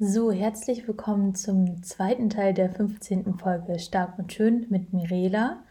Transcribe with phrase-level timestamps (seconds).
[0.00, 3.34] So, herzlich willkommen zum zweiten Teil der 15.
[3.34, 5.64] Folge Stark und Schön mit Mirela.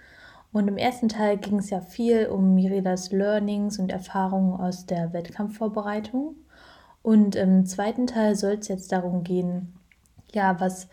[0.52, 5.14] Und im ersten Teil ging es ja viel um Mirelas Learnings und Erfahrungen aus der
[5.14, 6.36] Wettkampfvorbereitung.
[7.04, 9.74] Und im zweiten Teil soll es jetzt darum gehen,
[10.34, 10.90] ja, was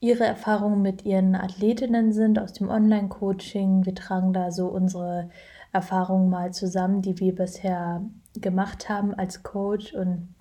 [0.00, 3.86] ihre Erfahrungen mit ihren Athletinnen sind aus dem Online-Coaching.
[3.86, 5.30] Wir tragen da so unsere
[5.72, 8.02] Erfahrungen mal zusammen, die wir bisher
[8.34, 10.33] gemacht haben als Coach und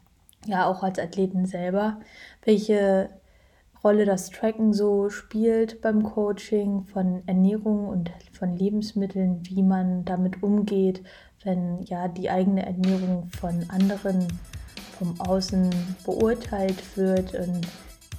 [0.45, 1.99] ja auch als Athleten selber,
[2.43, 3.09] welche
[3.83, 10.41] Rolle das Tracken so spielt beim Coaching von Ernährung und von Lebensmitteln, wie man damit
[10.41, 11.03] umgeht,
[11.43, 14.27] wenn ja die eigene Ernährung von anderen
[14.97, 15.69] vom Außen
[16.05, 17.33] beurteilt wird.
[17.35, 17.67] Und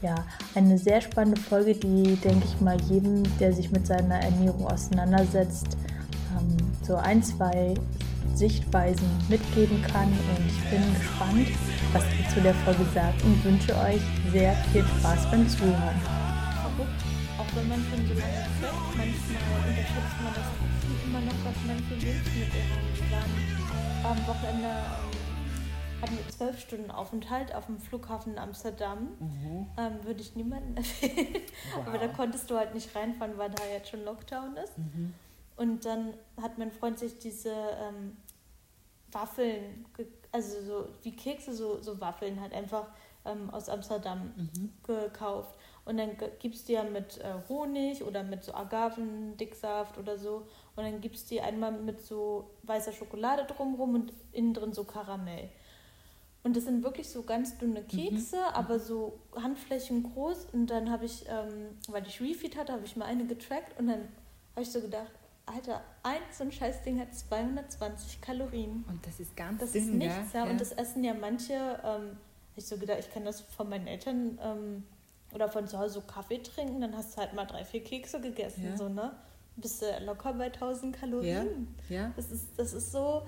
[0.03, 0.15] ja,
[0.55, 5.79] eine sehr spannende Folge, die, denke ich mal, jedem, der sich mit seiner Ernährung auseinandersetzt,
[6.37, 7.73] ähm, so ein, zwei
[8.35, 10.09] Sichtweisen mitgeben kann.
[10.09, 11.49] Und ich bin gespannt,
[11.95, 16.01] was ihr zu der Folge sagt und wünsche euch sehr viel Spaß beim Zuhören.
[16.03, 17.03] Verrückt,
[17.39, 21.79] auch wenn man schon so lange fährt, manchmal unterschätzt man das immer noch, was man
[21.85, 22.63] für Lebensmittel
[23.13, 24.19] haben.
[24.19, 29.11] Am Wochenende ähm, hatten wir zwölf Stunden Aufenthalt auf dem Flughafen Amsterdam.
[29.21, 29.67] Mhm.
[29.79, 31.43] Ähm, Würde ich niemandem empfehlen.
[31.77, 31.87] Wow.
[31.87, 34.77] Aber da konntest du halt nicht reinfahren, weil da jetzt schon Lockdown ist.
[34.77, 35.15] Mhm.
[35.57, 38.17] Und dann hat mein Freund sich diese ähm,
[39.13, 39.87] Waffeln
[40.35, 42.89] also so wie Kekse, so, so Waffeln halt einfach
[43.25, 44.73] ähm, aus Amsterdam mhm.
[44.83, 45.57] gekauft.
[45.85, 50.47] Und dann gibst du ja mit äh, Honig oder mit so Agavendicksaft oder so.
[50.75, 54.83] Und dann gibst du die einmal mit so weißer Schokolade drumrum und innen drin so
[54.83, 55.51] Karamell.
[56.43, 57.87] Und das sind wirklich so ganz dünne mhm.
[57.87, 58.55] Kekse, mhm.
[58.55, 60.49] aber so Handflächen groß.
[60.53, 63.87] Und dann habe ich, ähm, weil ich Refeed hatte, habe ich mal eine getrackt und
[63.87, 64.09] dann
[64.55, 65.13] habe ich so gedacht,
[65.47, 68.85] Alter, ein so ein Scheißding hat 220 Kalorien.
[68.89, 70.45] Und das ist ganz Das dünn, ist nichts, ja.
[70.45, 70.51] ja.
[70.51, 72.17] Und das essen ja manche, ähm,
[72.57, 74.85] ich so gedacht, ich kann das von meinen Eltern ähm,
[75.35, 78.21] oder von zu Hause so Kaffee trinken, dann hast du halt mal drei, vier Kekse
[78.21, 78.77] gegessen, ja.
[78.77, 79.13] so, ne?
[79.57, 81.75] Bist du locker bei 1000 Kalorien.
[81.89, 81.97] Ja.
[81.97, 82.13] ja.
[82.17, 83.23] Das, ist, das ist so,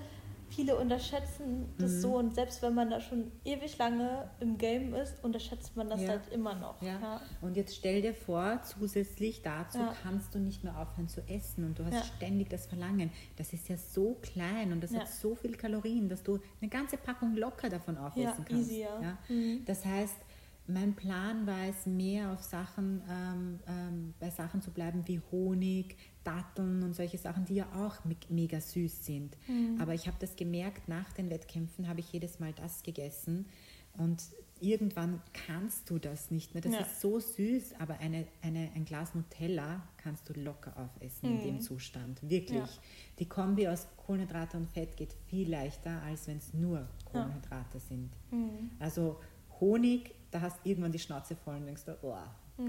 [0.49, 2.01] viele unterschätzen das mhm.
[2.01, 6.01] so und selbst wenn man da schon ewig lange im Game ist, unterschätzt man das
[6.01, 6.09] ja.
[6.09, 6.81] halt immer noch.
[6.81, 6.99] Ja.
[6.99, 7.21] ja.
[7.41, 9.93] Und jetzt stell dir vor, zusätzlich dazu ja.
[10.03, 13.11] kannst du nicht mehr aufhören zu essen und du hast ständig das Verlangen.
[13.35, 16.97] Das ist ja so klein und das hat so viel Kalorien, dass du eine ganze
[16.97, 18.71] Packung locker davon aufessen kannst.
[18.71, 19.17] Easy, ja.
[19.27, 19.63] Mhm.
[19.65, 20.17] Das heißt,
[20.67, 25.97] mein Plan war es, mehr auf Sachen, ähm, ähm, bei Sachen zu bleiben wie Honig,
[26.23, 27.95] Datteln und solche Sachen, die ja auch
[28.29, 29.37] mega süß sind.
[29.47, 29.79] Mhm.
[29.79, 33.45] Aber ich habe das gemerkt, nach den Wettkämpfen habe ich jedes Mal das gegessen
[33.93, 34.21] und
[34.59, 36.61] irgendwann kannst du das nicht mehr.
[36.61, 36.79] Das ja.
[36.79, 41.35] ist so süß, aber eine, eine, ein Glas Nutella kannst du locker aufessen mhm.
[41.37, 41.61] in dem mhm.
[41.61, 42.21] Zustand.
[42.29, 42.57] Wirklich.
[42.57, 42.81] Ja.
[43.19, 47.79] Die Kombi aus Kohlenhydrate und Fett geht viel leichter, als wenn es nur Kohlenhydrate ja.
[47.79, 48.09] sind.
[48.31, 48.71] Mhm.
[48.79, 49.19] Also
[49.59, 52.15] Honig, da hast du irgendwann die Schnauze voll und denkst, oh,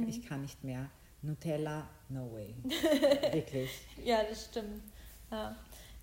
[0.06, 0.90] ich kann nicht mehr.
[1.22, 2.54] Nutella, no way.
[3.32, 3.70] Wirklich.
[4.04, 4.82] ja, das stimmt.
[5.30, 5.56] Ja.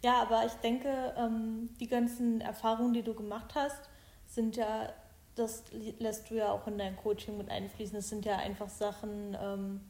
[0.03, 3.90] ja, aber ich denke, ähm, die ganzen Erfahrungen, die du gemacht hast,
[4.28, 4.90] sind ja,
[5.35, 5.63] das
[6.00, 7.95] lässt du ja auch in dein Coaching mit einfließen.
[7.95, 9.81] Das sind ja einfach Sachen, ähm,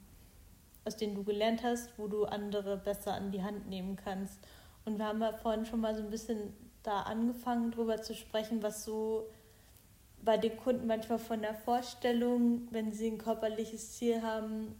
[0.85, 4.39] aus denen du gelernt hast, wo du andere besser an die Hand nehmen kannst.
[4.85, 6.53] Und wir haben ja vorhin schon mal so ein bisschen
[6.84, 9.28] da angefangen, drüber zu sprechen, was so
[10.25, 14.75] bei den Kunden manchmal von der Vorstellung, wenn sie ein körperliches Ziel haben,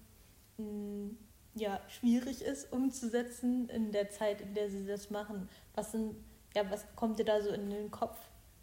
[1.53, 5.47] ja, schwierig ist umzusetzen in der Zeit, in der sie das machen.
[5.75, 6.16] Was, sind,
[6.53, 8.17] ja, was kommt dir da so in den Kopf,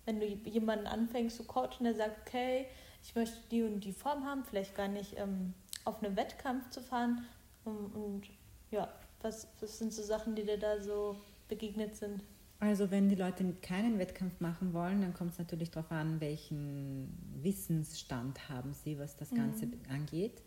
[0.05, 2.67] wenn du jemanden anfängst zu coachen, der sagt, okay,
[3.03, 5.55] ich möchte die und die Form haben, vielleicht gar nicht ähm,
[5.85, 7.27] auf einen Wettkampf zu fahren.
[7.65, 8.23] Und, und
[8.71, 8.93] ja,
[9.23, 11.17] was, was sind so Sachen, die dir da so
[11.49, 12.23] begegnet sind?
[12.63, 17.09] Also wenn die Leute keinen Wettkampf machen wollen, dann kommt es natürlich darauf an, welchen
[17.43, 19.73] Wissensstand haben sie, was das Ganze mhm.
[19.91, 20.41] angeht.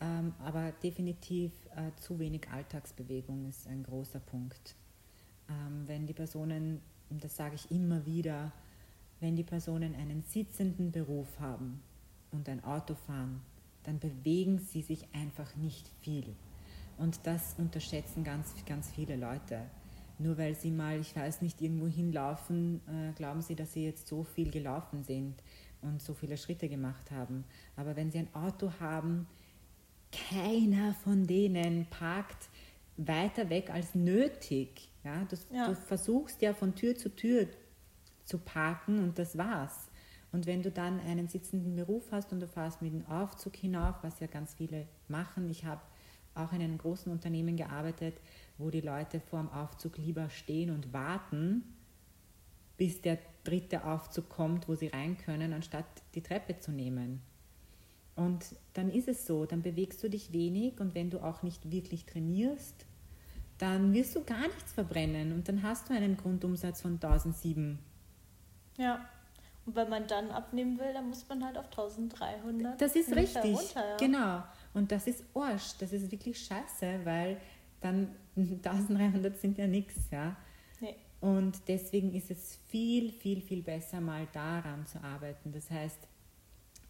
[0.00, 4.74] Ähm, aber definitiv äh, zu wenig Alltagsbewegung ist ein großer Punkt.
[5.48, 8.50] Ähm, wenn die Personen, und das sage ich immer wieder,
[9.20, 11.80] wenn die Personen einen sitzenden Beruf haben
[12.32, 13.42] und ein Auto fahren,
[13.84, 16.34] dann bewegen sie sich einfach nicht viel.
[16.98, 19.60] Und das unterschätzen ganz, ganz viele Leute.
[20.18, 24.06] Nur weil sie mal, ich weiß nicht, irgendwo hinlaufen, äh, glauben sie, dass sie jetzt
[24.06, 25.34] so viel gelaufen sind
[25.82, 27.44] und so viele Schritte gemacht haben.
[27.76, 29.26] Aber wenn sie ein Auto haben,
[30.12, 32.48] keiner von denen parkt
[32.96, 34.88] weiter weg als nötig.
[35.02, 35.68] Ja, du, ja.
[35.68, 37.48] du versuchst ja von Tür zu Tür
[38.24, 39.90] zu parken und das war's.
[40.32, 43.96] Und wenn du dann einen sitzenden Beruf hast und du fährst mit dem Aufzug hinauf,
[44.02, 45.82] was ja ganz viele machen, ich habe
[46.34, 48.14] auch in einem großen Unternehmen gearbeitet,
[48.58, 51.62] wo die Leute vor dem Aufzug lieber stehen und warten,
[52.76, 57.20] bis der dritte Aufzug kommt, wo sie rein können, anstatt die Treppe zu nehmen.
[58.16, 61.70] Und dann ist es so, dann bewegst du dich wenig und wenn du auch nicht
[61.70, 62.86] wirklich trainierst,
[63.58, 67.78] dann wirst du gar nichts verbrennen und dann hast du einen Grundumsatz von 1007.
[68.76, 69.08] Ja.
[69.66, 72.80] Und wenn man dann abnehmen will, dann muss man halt auf 1300.
[72.80, 73.56] Das ist richtig.
[73.56, 73.96] Runter, ja.
[73.96, 74.42] Genau.
[74.74, 75.76] Und das ist Arsch.
[75.78, 77.38] Das ist wirklich scheiße, weil
[77.80, 80.36] dann 1300 sind ja nichts, ja.
[80.80, 80.96] Nee.
[81.20, 85.52] Und deswegen ist es viel, viel, viel besser, mal daran zu arbeiten.
[85.52, 86.08] Das heißt,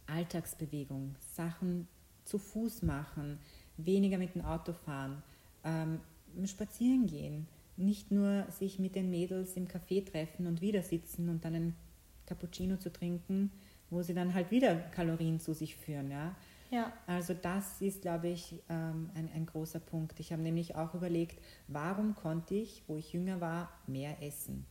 [0.07, 1.89] Alltagsbewegung, Sachen
[2.25, 3.39] zu Fuß machen,
[3.77, 5.23] weniger mit dem Auto fahren,
[5.63, 6.01] ähm,
[6.47, 7.47] spazieren gehen,
[7.77, 11.77] nicht nur sich mit den Mädels im Café treffen und wieder sitzen und dann einen
[12.27, 13.51] Cappuccino zu trinken,
[13.91, 16.11] wo sie dann halt wieder Kalorien zu sich führen.
[16.11, 16.35] Ja?
[16.75, 16.93] Ja.
[17.07, 20.19] Also das ist, glaube ich, ähm, ein, ein großer Punkt.
[20.19, 24.67] Ich habe nämlich auch überlegt, warum konnte ich, wo ich jünger war, mehr essen?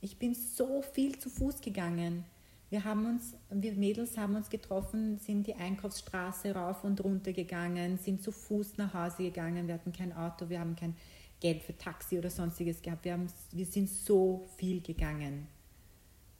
[0.00, 2.24] Ich bin so viel zu Fuß gegangen.
[2.70, 7.98] Wir haben uns, wir Mädels haben uns getroffen, sind die Einkaufsstraße rauf und runter gegangen,
[7.98, 9.68] sind zu Fuß nach Hause gegangen.
[9.68, 10.96] Wir hatten kein Auto, wir haben kein
[11.38, 13.04] Geld für Taxi oder sonstiges gehabt.
[13.04, 15.46] Wir, haben, wir sind so viel gegangen.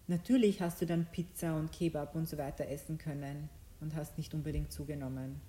[0.09, 3.49] Natürlich hast du dann Pizza und Kebab und so weiter essen können
[3.83, 5.41] und hast nicht unbedingt zugenommen.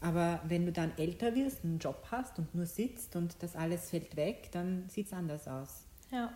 [0.00, 3.90] Aber wenn du dann älter wirst, einen Job hast und nur sitzt und das alles
[3.90, 5.84] fällt weg, dann sieht es anders aus.
[6.10, 6.32] Ja.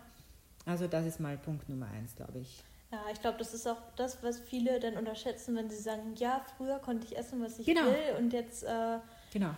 [0.65, 2.63] Also das ist mal Punkt Nummer eins, glaube ich.
[2.91, 6.41] Ja, ich glaube, das ist auch das, was viele dann unterschätzen, wenn sie sagen, ja,
[6.55, 7.85] früher konnte ich essen, was ich genau.
[7.85, 8.99] will und jetzt äh,
[9.33, 9.49] genau.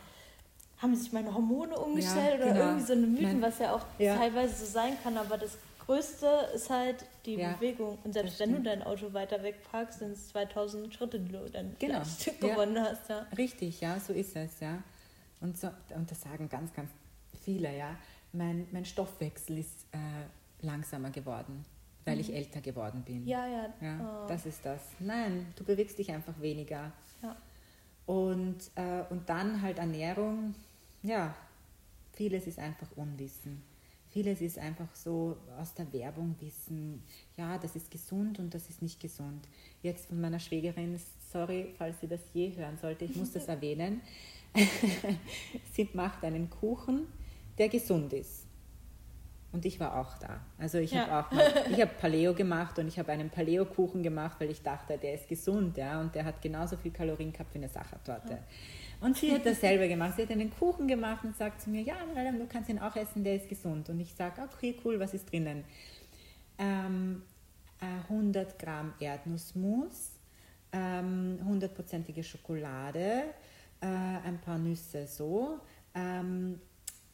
[0.80, 2.66] haben sich meine Hormone umgestellt ja, oder genau.
[2.66, 4.16] irgendwie so eine Mythen, was ja auch ja.
[4.16, 7.98] teilweise so sein kann, aber das Größte ist halt die ja, Bewegung.
[8.04, 11.50] Und selbst wenn du dein Auto weiter weg parkst, sind es 2000 Schritte, die du
[11.50, 12.02] dann genau.
[12.40, 13.10] gewonnen hast.
[13.10, 13.26] Ja.
[13.36, 14.84] Richtig, ja, so ist es, ja.
[15.42, 16.92] Und, so, und das sagen ganz, ganz
[17.44, 17.96] viele, ja.
[18.34, 19.98] Mein, mein Stoffwechsel ist äh,
[20.66, 21.66] langsamer geworden
[22.06, 22.22] weil mhm.
[22.22, 23.28] ich älter geworden bin.
[23.28, 23.74] Ja, ja.
[23.82, 24.28] ja oh.
[24.28, 24.82] Das ist das.
[25.00, 26.92] Nein, du bewegst dich einfach weniger.
[27.22, 27.36] Ja.
[28.06, 30.56] Und, äh, und dann halt Ernährung,
[31.04, 31.36] ja,
[32.14, 33.62] vieles ist einfach Unwissen.
[34.12, 37.04] Vieles ist einfach so aus der Werbung wissen,
[37.38, 39.48] ja, das ist gesund und das ist nicht gesund.
[39.84, 41.00] Jetzt von meiner Schwägerin,
[41.32, 44.02] sorry, falls sie das je hören sollte, ich muss das erwähnen.
[45.74, 47.08] sie macht einen Kuchen,
[47.58, 48.46] der gesund ist.
[49.52, 50.42] Und ich war auch da.
[50.58, 51.08] Also ich ja.
[51.08, 54.62] habe auch mal, ich habe Paleo gemacht und ich habe einen Paleo-Kuchen gemacht, weil ich
[54.62, 58.34] dachte, der ist gesund, ja, und der hat genauso viel Kalorien gehabt wie eine Sachertorte.
[58.34, 58.40] Ja.
[59.02, 60.16] Und sie hat dasselbe gemacht.
[60.18, 63.24] Sie hat einen Kuchen gemacht und sagt zu mir, ja, du kannst ihn auch essen,
[63.24, 63.90] der ist gesund.
[63.90, 65.64] Und ich sage, okay, cool, was ist drinnen?
[66.58, 67.22] Ähm,
[67.80, 70.12] 100 äh, Gramm Erdnussmus,
[70.74, 73.24] ähm, hundertprozentige ähm, Schokolade,
[73.80, 75.60] äh, ein paar Nüsse so,
[75.96, 76.60] ähm,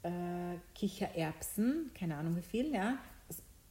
[0.02, 2.98] äh, Kichererbsen, keine Ahnung wie viel, ja.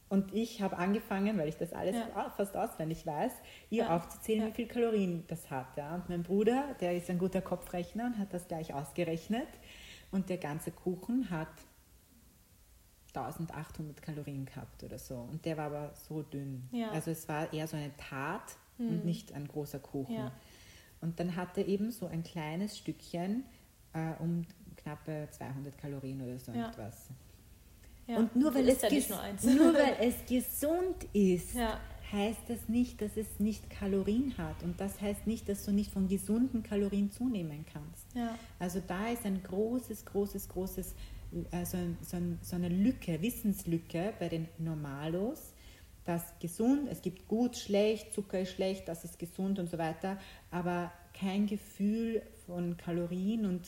[0.07, 2.29] Und ich habe angefangen, weil ich das alles ja.
[2.37, 3.33] fast auswendig weiß,
[3.71, 3.95] ihr ja.
[3.95, 4.47] aufzuzählen, ja.
[4.47, 5.75] wie viel Kalorien das hat.
[5.77, 5.95] Ja.
[5.95, 9.47] Und mein Bruder, der ist ein guter Kopfrechner und hat das gleich ausgerechnet.
[10.11, 11.49] Und der ganze Kuchen hat
[13.15, 15.15] 1800 Kalorien gehabt oder so.
[15.15, 16.69] Und der war aber so dünn.
[16.91, 18.89] Also es war eher so eine Tat hm.
[18.89, 20.31] und nicht ein großer Kuchen.
[21.01, 23.43] Und dann hat er eben so ein kleines Stückchen
[23.93, 24.45] äh, um
[24.77, 27.09] knappe 200 Kalorien oder so etwas.
[28.07, 28.17] Ja.
[28.17, 28.89] Und nur weil, es ja
[29.53, 31.79] nur, weil es gesund ist, ja.
[32.11, 34.61] heißt das nicht, dass es nicht Kalorien hat.
[34.63, 38.05] Und das heißt nicht, dass du nicht von gesunden Kalorien zunehmen kannst.
[38.59, 40.95] Also da ist ein großes, großes, großes,
[41.51, 45.53] äh, so, so, ein, so eine Lücke, Wissenslücke bei den Normalos,
[46.05, 50.19] dass gesund, es gibt gut, schlecht, Zucker ist schlecht, das ist gesund und so weiter,
[50.51, 53.67] aber kein Gefühl von Kalorien und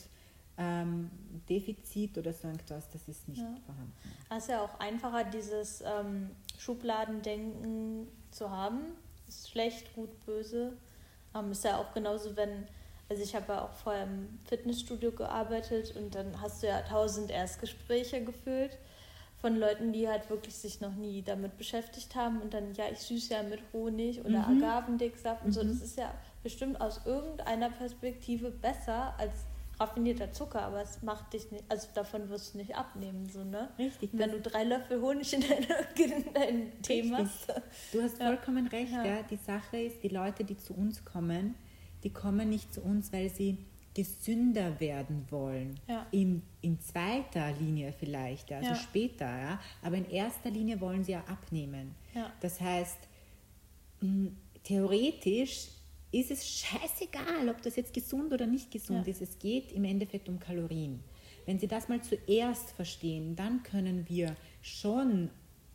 [0.58, 1.12] ähm,
[1.50, 3.56] Defizit oder so etwas, das ist nicht ja.
[3.66, 3.94] vorhanden.
[4.30, 8.80] Es ist ja auch einfacher, dieses ähm, Schubladendenken zu haben.
[9.28, 10.74] Ist schlecht, gut, böse.
[11.36, 12.68] Ähm, ist ja auch genauso, wenn,
[13.10, 17.30] also ich habe ja auch vorher im Fitnessstudio gearbeitet und dann hast du ja tausend
[17.30, 18.78] Erstgespräche gefühlt
[19.40, 23.00] von Leuten, die halt wirklich sich noch nie damit beschäftigt haben und dann, ja, ich
[23.00, 24.64] süße ja mit Honig oder mhm.
[24.64, 25.54] Agavendicksaft und mhm.
[25.54, 25.64] so.
[25.64, 26.12] Das ist ja
[26.42, 29.46] bestimmt aus irgendeiner Perspektive besser als
[29.80, 33.70] raffinierter Zucker, aber es macht dich nicht, also davon wirst du nicht abnehmen, so, ne?
[33.78, 34.10] Richtig.
[34.14, 37.54] Wenn du drei Löffel Honig in deinem dein Tee machst.
[37.92, 38.28] Du hast ja.
[38.28, 39.06] vollkommen recht, ja.
[39.06, 39.24] ja.
[39.24, 41.56] Die Sache ist, die Leute, die zu uns kommen,
[42.04, 43.58] die kommen nicht zu uns, weil sie
[43.94, 45.80] gesünder werden wollen.
[45.88, 46.06] Ja.
[46.12, 48.76] In, in zweiter Linie vielleicht, also ja.
[48.76, 49.60] später, ja.
[49.82, 51.96] Aber in erster Linie wollen sie ja abnehmen.
[52.14, 52.32] Ja.
[52.40, 53.00] Das heißt,
[54.64, 55.70] theoretisch
[56.12, 59.12] ist es scheißegal, ob das jetzt gesund oder nicht gesund ja.
[59.12, 59.22] ist.
[59.22, 61.02] Es geht im Endeffekt um Kalorien.
[61.46, 65.30] Wenn Sie das mal zuerst verstehen, dann können wir schon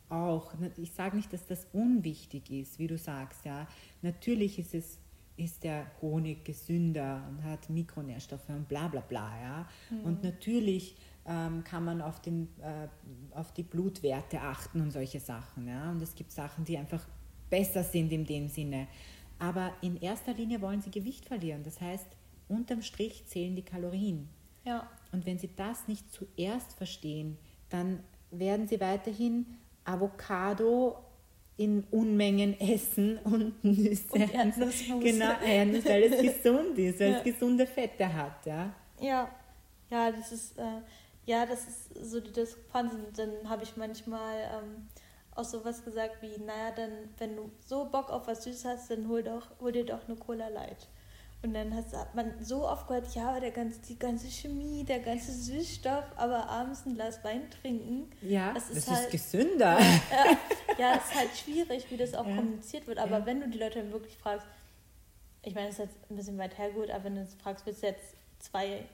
[0.09, 3.67] auch, ich sage nicht, dass das unwichtig ist, wie du sagst, ja.
[4.01, 4.99] Natürlich ist es
[5.35, 9.31] ist der Honig gesünder und hat Mikronährstoffe und bla bla bla.
[9.41, 9.69] Ja?
[10.03, 12.87] Und natürlich ähm, kann man auf, den, äh,
[13.35, 15.67] auf die Blutwerte achten und solche Sachen.
[15.67, 15.91] Ja?
[15.91, 17.05] Und es gibt Sachen, die einfach
[17.49, 18.87] besser sind in dem Sinne.
[19.43, 21.63] Aber in erster Linie wollen sie Gewicht verlieren.
[21.63, 22.07] Das heißt,
[22.47, 24.29] unterm Strich zählen die Kalorien.
[24.63, 24.89] Ja.
[25.11, 27.37] Und wenn sie das nicht zuerst verstehen,
[27.69, 27.99] dann
[28.31, 29.45] werden sie weiterhin
[29.83, 30.95] Avocado
[31.57, 34.13] in Unmengen essen und Nüsse.
[34.13, 35.03] Und Erdnussmus.
[35.03, 37.17] Genau, Erdnuss, weil es gesund ist, weil Ja.
[37.17, 38.45] es gesunde Fette hat.
[38.45, 38.73] Ja.
[39.01, 39.29] Ja,
[39.91, 40.81] ja, das ist, äh,
[41.25, 42.93] ja, das ist so die Diskrepanz.
[43.17, 44.87] Dann habe ich manchmal ähm,
[45.35, 49.07] auch sowas gesagt wie, naja, dann, wenn du so Bock auf was Süßes hast, dann
[49.07, 50.87] hol, doch, hol dir doch eine Cola Light.
[51.41, 54.99] Und dann hast, hat man so oft gehört, ja, der ganze, die ganze Chemie, der
[54.99, 58.09] ganze Süßstoff, aber abends ein Glas Wein trinken.
[58.21, 59.77] Ja, Das das, ist ist, halt- gesünder.
[60.77, 62.35] Ja, es ist halt schwierig, wie das auch Ja.
[62.37, 62.97] kommuniziert wird.
[62.97, 63.25] Aber Ja.
[63.25, 64.47] wenn du die Leute dann wirklich fragst,
[65.43, 67.87] ich meine, das ist jetzt ein bisschen weit hergeholt, aber wenn du fragst, willst du
[67.87, 68.85] jetzt zwei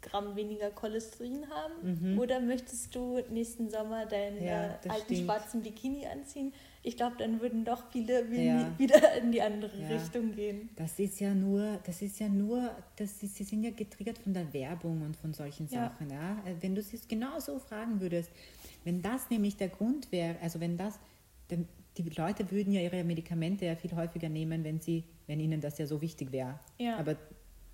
[0.00, 2.18] Gramm weniger Cholesterin haben Mhm.
[2.18, 5.24] oder möchtest du nächsten Sommer deinen Ja, alten stimmt.
[5.24, 6.52] schwarzen Bikini anziehen?
[6.84, 8.72] Ich glaube, dann würden doch viele Ja.
[8.78, 9.88] wieder in die andere Ja.
[9.88, 10.68] Richtung gehen.
[10.76, 14.32] Das ist ja nur, das ist ja nur, das ist, sie sind ja getriggert von
[14.32, 15.66] der Werbung und von solchen.
[15.66, 16.10] Sachen.
[16.10, 16.38] Ja?
[16.46, 18.30] Äh, Wenn du es genau so fragen würdest,
[18.84, 20.98] wenn das nämlich der Grund wäre, also wenn das,
[21.50, 25.60] denn die Leute würden ja ihre Medikamente ja viel häufiger nehmen, wenn sie, wenn ihnen
[25.60, 26.60] das ja so wichtig wäre.
[26.96, 27.16] Aber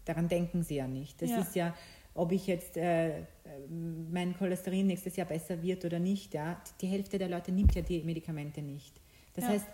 [0.06, 1.20] daran denken sie ja nicht.
[1.20, 1.74] Das ist ja,
[2.14, 3.24] ob ich jetzt äh,
[3.68, 7.82] mein Cholesterin nächstes Jahr besser wird oder nicht, ja, die Hälfte der Leute nimmt ja
[7.82, 9.00] die Medikamente nicht.
[9.34, 9.50] Das Ja.
[9.50, 9.66] heißt,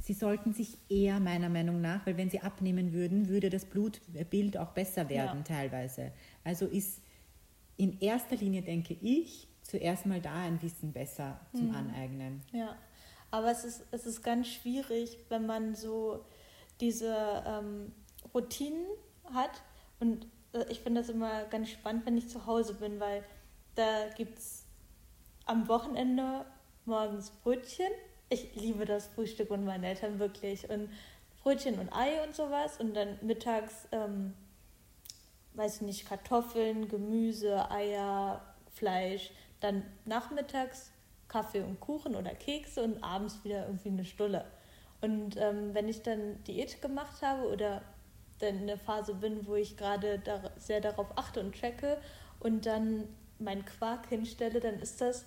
[0.00, 4.56] sie sollten sich eher meiner Meinung nach, weil wenn sie abnehmen würden, würde das Blutbild
[4.56, 5.44] auch besser werden Ja.
[5.44, 6.12] teilweise.
[6.44, 7.02] Also ist
[7.76, 11.58] in erster Linie, denke ich, zuerst mal da ein Wissen besser Mhm.
[11.58, 12.42] zum Aneignen.
[12.52, 12.76] Ja,
[13.30, 16.24] aber es ist, es ist ganz schwierig, wenn man so
[16.80, 17.92] diese ähm,
[18.34, 18.86] Routinen
[19.32, 19.62] hat.
[19.98, 20.26] Und
[20.68, 23.24] ich finde das immer ganz spannend, wenn ich zu Hause bin, weil
[23.74, 24.64] da gibt es
[25.46, 26.44] am Wochenende
[26.84, 27.90] morgens Brötchen.
[28.28, 30.68] Ich liebe das Frühstück und meine Eltern wirklich.
[30.68, 30.90] Und
[31.42, 32.78] Brötchen und Ei und sowas.
[32.78, 34.34] Und dann mittags, ähm,
[35.54, 38.42] weiß ich nicht, Kartoffeln, Gemüse, Eier,
[38.72, 39.30] Fleisch.
[39.60, 40.90] Dann nachmittags
[41.28, 44.44] Kaffee und Kuchen oder Kekse und abends wieder irgendwie eine Stulle.
[45.00, 47.82] Und ähm, wenn ich dann Diät gemacht habe oder
[48.48, 51.98] in der Phase bin, wo ich gerade da, sehr darauf achte und checke
[52.40, 53.04] und dann
[53.38, 55.24] meinen Quark hinstelle, dann ist das,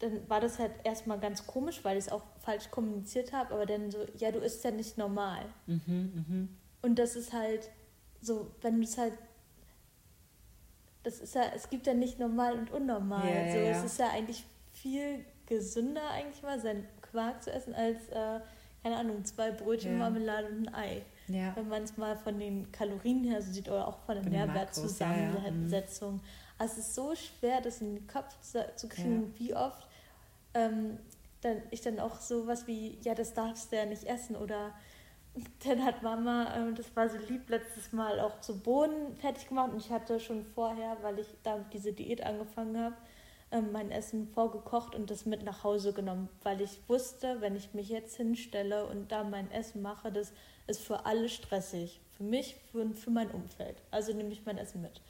[0.00, 3.66] dann war das halt erstmal ganz komisch, weil ich es auch falsch kommuniziert habe, aber
[3.66, 5.44] dann so, ja, du isst ja nicht normal.
[5.66, 6.48] Mhm, mhm.
[6.82, 7.70] Und das ist halt
[8.20, 9.14] so, wenn du es halt,
[11.02, 13.26] das ist ja, es gibt ja nicht normal und unnormal.
[13.26, 13.70] Ja, so, ja.
[13.70, 18.40] Es ist ja eigentlich viel gesünder eigentlich mal, seinen Quark zu essen, als, äh,
[18.82, 19.98] keine Ahnung, zwei Brötchen, Ja.
[19.98, 21.02] Marmelade und ein Ei.
[21.32, 21.54] Ja.
[21.56, 24.32] Wenn man es mal von den Kalorien her so sieht oder auch von der Von
[24.32, 26.20] den Makros, Nährwertzusammensetzung.
[26.58, 29.88] Also es ist so schwer, das in den Kopf zu, zu kriegen, wie oft
[30.54, 30.98] ähm,
[31.40, 34.72] dann, ich dann auch sowas wie, ja, das darfst du ja nicht essen oder
[35.64, 39.72] dann hat Mama, ähm, das war so lieb, letztes Mal auch so Bohnen fertig gemacht
[39.72, 42.96] und ich hatte schon vorher, weil ich da diese Diät angefangen habe,
[43.72, 47.88] mein Essen vorgekocht und das mit nach Hause genommen, weil ich wusste, wenn ich mich
[47.88, 50.32] jetzt hinstelle und da mein Essen mache, das
[50.66, 52.00] ist für alle stressig.
[52.16, 53.76] Für mich und für mein Umfeld.
[53.90, 55.00] Also nehme ich mein Essen mit.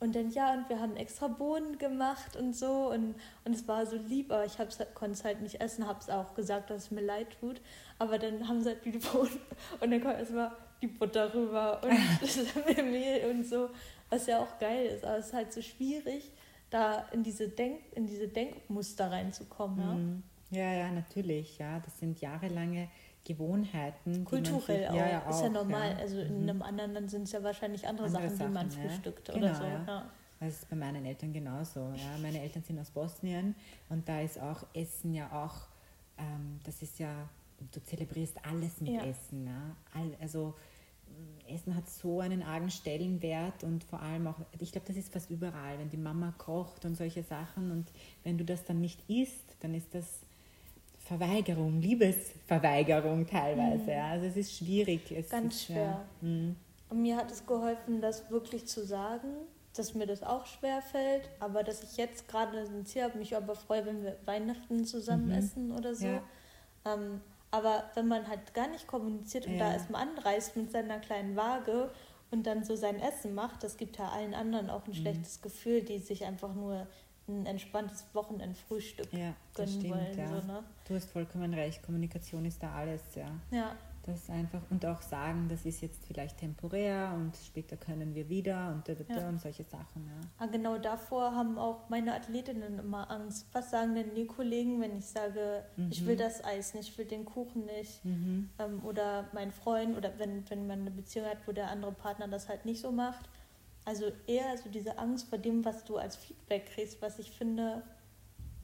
[0.00, 3.84] Und dann ja, und wir haben extra Bohnen gemacht und so und, und es war
[3.84, 6.90] so lieb, aber ich konnte es halt nicht essen, habe es auch gesagt, dass es
[6.90, 7.60] mir leid tut.
[7.98, 9.40] Aber dann haben sie halt die Bohnen
[9.78, 12.36] und dann kommt erstmal die Butter rüber und das
[12.82, 13.68] Mehl und so,
[14.08, 15.04] was ja auch geil ist.
[15.04, 16.30] Aber es ist halt so schwierig,
[16.70, 19.78] da in diese, Denk, in diese Denkmuster reinzukommen.
[19.80, 19.94] Ja?
[19.94, 20.22] Mhm.
[20.52, 21.58] Ja, ja, natürlich.
[21.58, 22.88] Ja, das sind jahrelange
[23.24, 24.24] Gewohnheiten.
[24.24, 24.94] Kulturell sich- auch.
[24.94, 25.90] Ja, ja, Ist auch, ja normal.
[25.92, 25.96] ja.
[25.98, 26.48] Also in Mhm.
[26.48, 29.38] einem anderen Land sind es ja wahrscheinlich andere, Andere Sachen, die man Sachen, frühstückt Genau,
[29.38, 29.64] oder so.
[29.64, 30.10] ja.
[30.40, 31.80] Das ist bei meinen Eltern genauso.
[31.96, 32.16] Ja.
[32.22, 33.54] Meine Eltern sind aus Bosnien
[33.90, 35.68] und da ist auch Essen ja auch,
[36.18, 37.28] ähm, das ist ja,
[37.72, 39.02] du zelebrierst alles mit.
[39.04, 39.46] Essen.
[39.46, 39.76] Ja.
[39.94, 40.54] All, also
[41.48, 45.30] Essen hat so einen argen Stellenwert und vor allem auch, ich glaube, das ist fast
[45.30, 47.90] überall, wenn die Mama kocht und solche Sachen und
[48.24, 50.20] wenn du das dann nicht isst, dann ist das
[50.98, 53.90] Verweigerung, Liebesverweigerung teilweise.
[53.90, 54.10] Ja.
[54.10, 55.10] Also es ist schwierig.
[55.10, 56.04] Es Ganz ist, schwer.
[56.22, 56.54] Ja, mh.
[56.90, 59.28] Und mir hat es geholfen, das wirklich zu sagen,
[59.74, 63.36] dass mir das auch schwer fällt, aber dass ich jetzt gerade ein Ziel habe, mich
[63.36, 65.32] aber freue, wenn wir Weihnachten zusammen Mhm.
[65.32, 66.06] essen oder so.
[66.06, 66.22] Ja.
[66.84, 67.20] Ähm,
[67.50, 69.66] aber wenn man halt gar nicht kommuniziert und Ja.
[69.68, 71.90] da erstmal anreist mit seiner kleinen Waage
[72.30, 74.94] und dann so sein Essen macht, das gibt ja allen anderen auch ein Mhm.
[74.94, 76.86] schlechtes Gefühl, die sich einfach nur
[77.28, 79.94] ein entspanntes Wochenendfrühstück ja das gönnen stimmt.
[79.94, 80.18] wollen.
[80.18, 80.40] ja.
[80.40, 80.64] So, ne?
[80.88, 83.26] Du hast vollkommen recht, Kommunikation ist da alles, ja.
[83.50, 88.30] Ja, Das einfach und auch sagen, das ist jetzt vielleicht temporär und später können wir
[88.30, 89.28] wieder und, da, da, da Ja.
[89.28, 90.06] und solche Sachen.
[90.06, 90.28] Ja.
[90.38, 93.46] Ah, genau davor haben auch meine Athletinnen immer Angst.
[93.52, 96.06] Was sagen denn die Kollegen, wenn ich sage, ich Mhm.
[96.06, 98.02] will das Eis nicht, ich will den Kuchen nicht?
[98.04, 98.48] Mhm.
[98.58, 102.26] Ähm, oder mein Freund oder wenn, wenn man eine Beziehung hat, wo der andere Partner
[102.26, 103.28] das halt nicht so macht.
[103.84, 107.82] Also eher so diese Angst vor dem, was du als Feedback kriegst, was ich finde,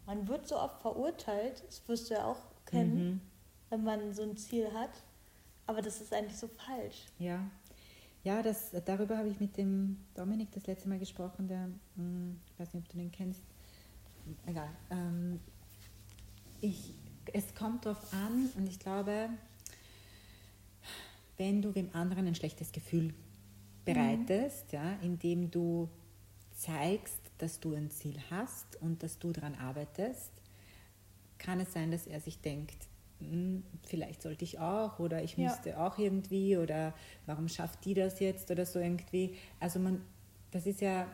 [0.07, 3.21] man wird so oft verurteilt, das wirst du ja auch kennen, Mhm.
[3.69, 4.91] wenn man so ein Ziel hat.
[5.67, 7.07] Aber das ist eigentlich so falsch.
[7.19, 7.41] Ja,
[8.25, 12.59] ja das, darüber habe ich mit dem Dominik das letzte Mal gesprochen, der, hm, ich
[12.61, 13.43] weiß nicht, ob du den kennst,
[14.47, 14.71] egal.
[14.91, 15.41] Ähm,
[16.61, 16.95] ich,
[17.33, 19.29] es kommt darauf an und ich glaube,
[21.37, 23.13] wenn du dem anderen ein schlechtes Gefühl
[23.85, 25.89] bereitest, ja, indem du
[26.53, 30.33] zeigst, dass du ein Ziel hast und dass du daran arbeitest,
[31.39, 32.86] kann es sein, dass er sich denkt, "Hm,
[33.83, 35.49] vielleicht sollte ich auch oder ich Ja.
[35.49, 36.95] müsste auch irgendwie oder
[37.25, 39.35] warum schafft die das jetzt oder so irgendwie.
[39.61, 40.03] Also man,
[40.51, 41.07] das ist ja,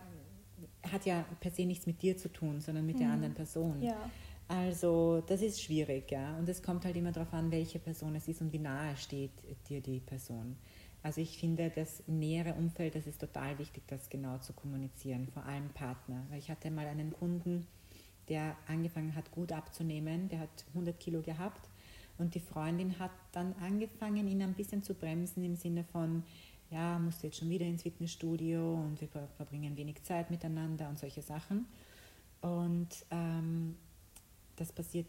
[0.90, 3.12] hat ja per se nichts mit dir zu tun, sondern mit der Mhm.
[3.14, 3.82] anderen Person.
[3.82, 4.10] Ja,
[4.48, 6.36] Also das ist schwierig, ja.
[6.38, 9.30] Und es kommt halt immer darauf an, welche Person es ist und wie nahe steht
[9.68, 10.56] dir die Person.
[11.02, 15.44] Also ich finde, das nähere Umfeld, das ist total wichtig, das genau zu kommunizieren, vor
[15.44, 16.26] allem Partner.
[16.30, 17.66] Weil ich hatte mal einen Kunden,
[18.28, 21.68] der angefangen hat, gut abzunehmen, der hat 100 Kilo gehabt
[22.18, 26.22] und die Freundin hat dann angefangen, ihn ein bisschen zu bremsen im Sinne von,
[26.70, 30.88] ja, musst du jetzt schon wieder ins Fitnessstudio und wir ver- verbringen wenig Zeit miteinander
[30.88, 31.66] und solche Sachen.
[32.40, 33.76] Und ähm,
[34.56, 35.06] das passiert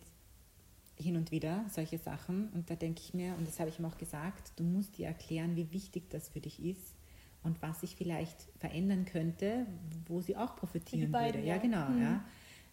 [0.95, 2.50] hin und wieder, solche Sachen.
[2.50, 5.07] Und da denke ich mir, und das habe ich ihm auch gesagt, du musst dir
[5.07, 6.95] erklären, wie wichtig das für dich ist
[7.43, 9.65] und was sich vielleicht verändern könnte,
[10.07, 11.48] wo sie auch profitieren beiden, würde.
[11.48, 11.62] Ja, ja.
[11.62, 12.01] genau, Mhm.
[12.01, 12.24] ja.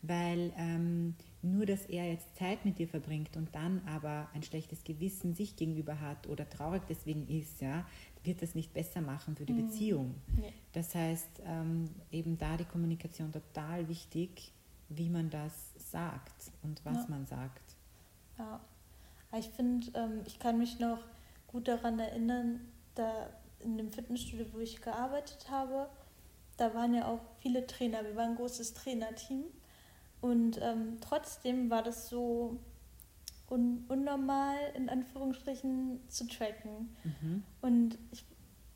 [0.02, 4.84] Weil ähm, nur, dass er jetzt Zeit mit dir verbringt und dann aber ein schlechtes
[4.84, 7.86] Gewissen sich gegenüber hat oder traurig deswegen ist, ja,
[8.24, 9.66] wird das nicht besser machen für die Mhm.
[9.66, 10.14] Beziehung.
[10.36, 10.52] nee.
[10.72, 14.52] Das heißt, ähm, eben da die Kommunikation total wichtig,
[14.90, 17.06] wie man das sagt und was Ja.
[17.08, 17.76] man sagt.
[18.38, 18.60] Ja,
[19.30, 20.98] Aber ich finde, ähm, ich kann mich noch
[21.46, 22.60] gut daran erinnern,
[22.96, 25.88] da in dem Fitnessstudio, wo ich gearbeitet habe,
[26.56, 28.02] da waren ja auch viele Trainer.
[28.04, 29.44] Wir waren ein großes Trainerteam.
[30.20, 32.58] Und ähm, trotzdem war das so
[33.48, 36.94] un unnormal, in Anführungsstrichen, zu tracken.
[37.04, 37.42] Mhm.
[37.60, 38.24] Und ich,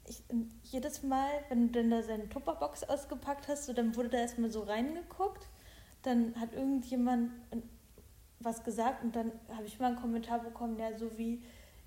[0.06, 4.08] ich, und jedes Mal, wenn du dann da seine Tupperbox ausgepackt hast, so, dann wurde
[4.10, 5.46] da erstmal so reingeguckt.
[6.02, 7.30] Dann hat irgendjemand
[8.40, 11.42] was gesagt und dann habe ich mal einen Kommentar bekommen, ja, so wie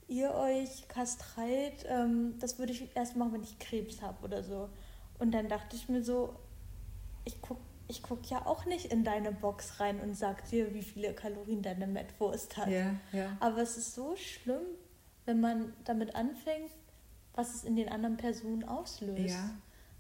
[0.08, 4.70] ihr euch kastreit, ähm, das würde ich erst machen, wenn ich Krebs habe oder so.
[5.20, 6.34] Und dann dachte ich mir so,
[7.26, 10.82] ich gucke ich guck ja auch nicht in deine Box rein und sag dir, wie
[10.84, 12.68] viele Kalorien deine Mettwurst hat.
[12.70, 13.38] Ja, ja.
[13.40, 14.62] Aber es ist so schlimm,
[15.26, 16.72] wenn man damit anfängt,
[17.34, 19.36] was es in den anderen Personen auslöst.
[19.36, 19.52] Ja,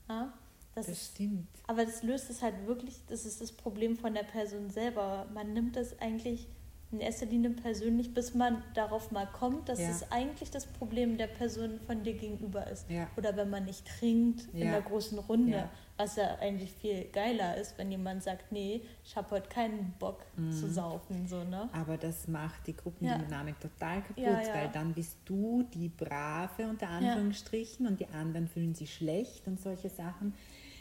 [0.09, 0.33] Ja,
[0.75, 1.47] das das ist, stimmt.
[1.67, 5.25] aber das löst es halt wirklich, das ist das Problem von der Person selber.
[5.33, 6.47] Man nimmt das eigentlich
[6.91, 9.89] in erster Linie persönlich, bis man darauf mal kommt, dass Ja.
[9.89, 12.89] es eigentlich das Problem der Person von dir gegenüber ist.
[12.89, 13.09] Ja.
[13.17, 17.77] Oder wenn man nicht trinkt in der großen Runde, was ja eigentlich viel geiler ist,
[17.77, 20.51] wenn jemand sagt, nee, ich habe heute keinen Bock Mhm.
[20.53, 21.67] zu saufen, so, ne?
[21.73, 27.85] Aber das macht die Gruppendynamik total kaputt, weil dann bist du die Brave unter Anführungsstrichen
[27.87, 30.33] und die anderen fühlen sich schlecht und solche Sachen.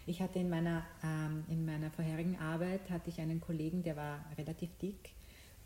[0.09, 4.25] Ich hatte in meiner, ähm, in meiner vorherigen Arbeit hatte ich einen Kollegen, der war
[4.39, 5.16] relativ dick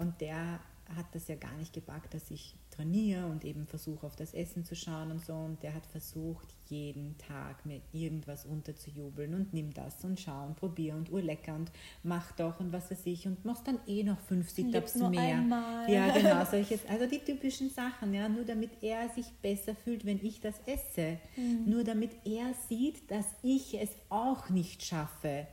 [0.00, 0.60] und der
[0.96, 4.64] hat das ja gar nicht gepackt, dass ich trainiere und eben versuche auf das Essen
[4.64, 9.72] zu schauen und so und der hat versucht jeden Tag mir irgendwas unterzujubeln und nimm
[9.72, 11.70] das und schau und probier und urlecker und
[12.02, 15.10] mach doch und was weiß ich und machst dann eh noch fünf Sit-Ups Lebt nur
[15.10, 15.38] mehr.
[15.38, 15.90] einmal.
[15.90, 20.24] Ja, genau, solches, also die typischen Sachen, ja, nur damit er sich besser fühlt, wenn
[20.24, 21.18] ich das esse.
[21.36, 21.70] Mhm.
[21.70, 25.46] Nur damit er sieht, dass ich es auch nicht schaffe,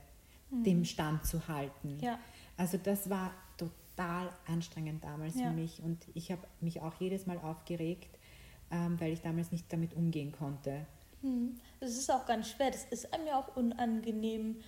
[0.50, 1.96] dem Stand zu halten.
[1.96, 2.00] Mhm.
[2.00, 2.18] Ja.
[2.56, 3.32] Also das war
[3.98, 5.48] total anstrengend damals Ja.
[5.48, 8.18] für mich und ich habe mich auch jedes Mal aufgeregt,
[8.70, 10.86] ähm, weil ich damals nicht damit umgehen konnte.
[11.22, 11.58] Hm.
[11.80, 12.70] Das ist auch ganz schwer.
[12.70, 14.60] Das ist einem ja auch unangenehm.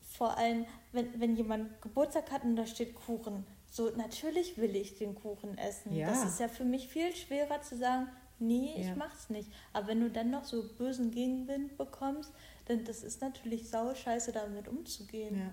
[0.00, 3.44] Vor allem, wenn, wenn jemand Geburtstag hat und da steht Kuchen.
[3.70, 5.94] So, natürlich will ich den Kuchen essen.
[5.94, 6.08] Ja.
[6.08, 8.94] Das ist ja für mich viel schwerer zu sagen, nee, ich Ja.
[8.96, 9.50] mach's nicht.
[9.72, 12.32] Aber wenn du dann noch so bösen Gegenwind bekommst,
[12.66, 15.36] dann das ist natürlich sau scheiße, damit umzugehen.
[15.38, 15.52] Ja.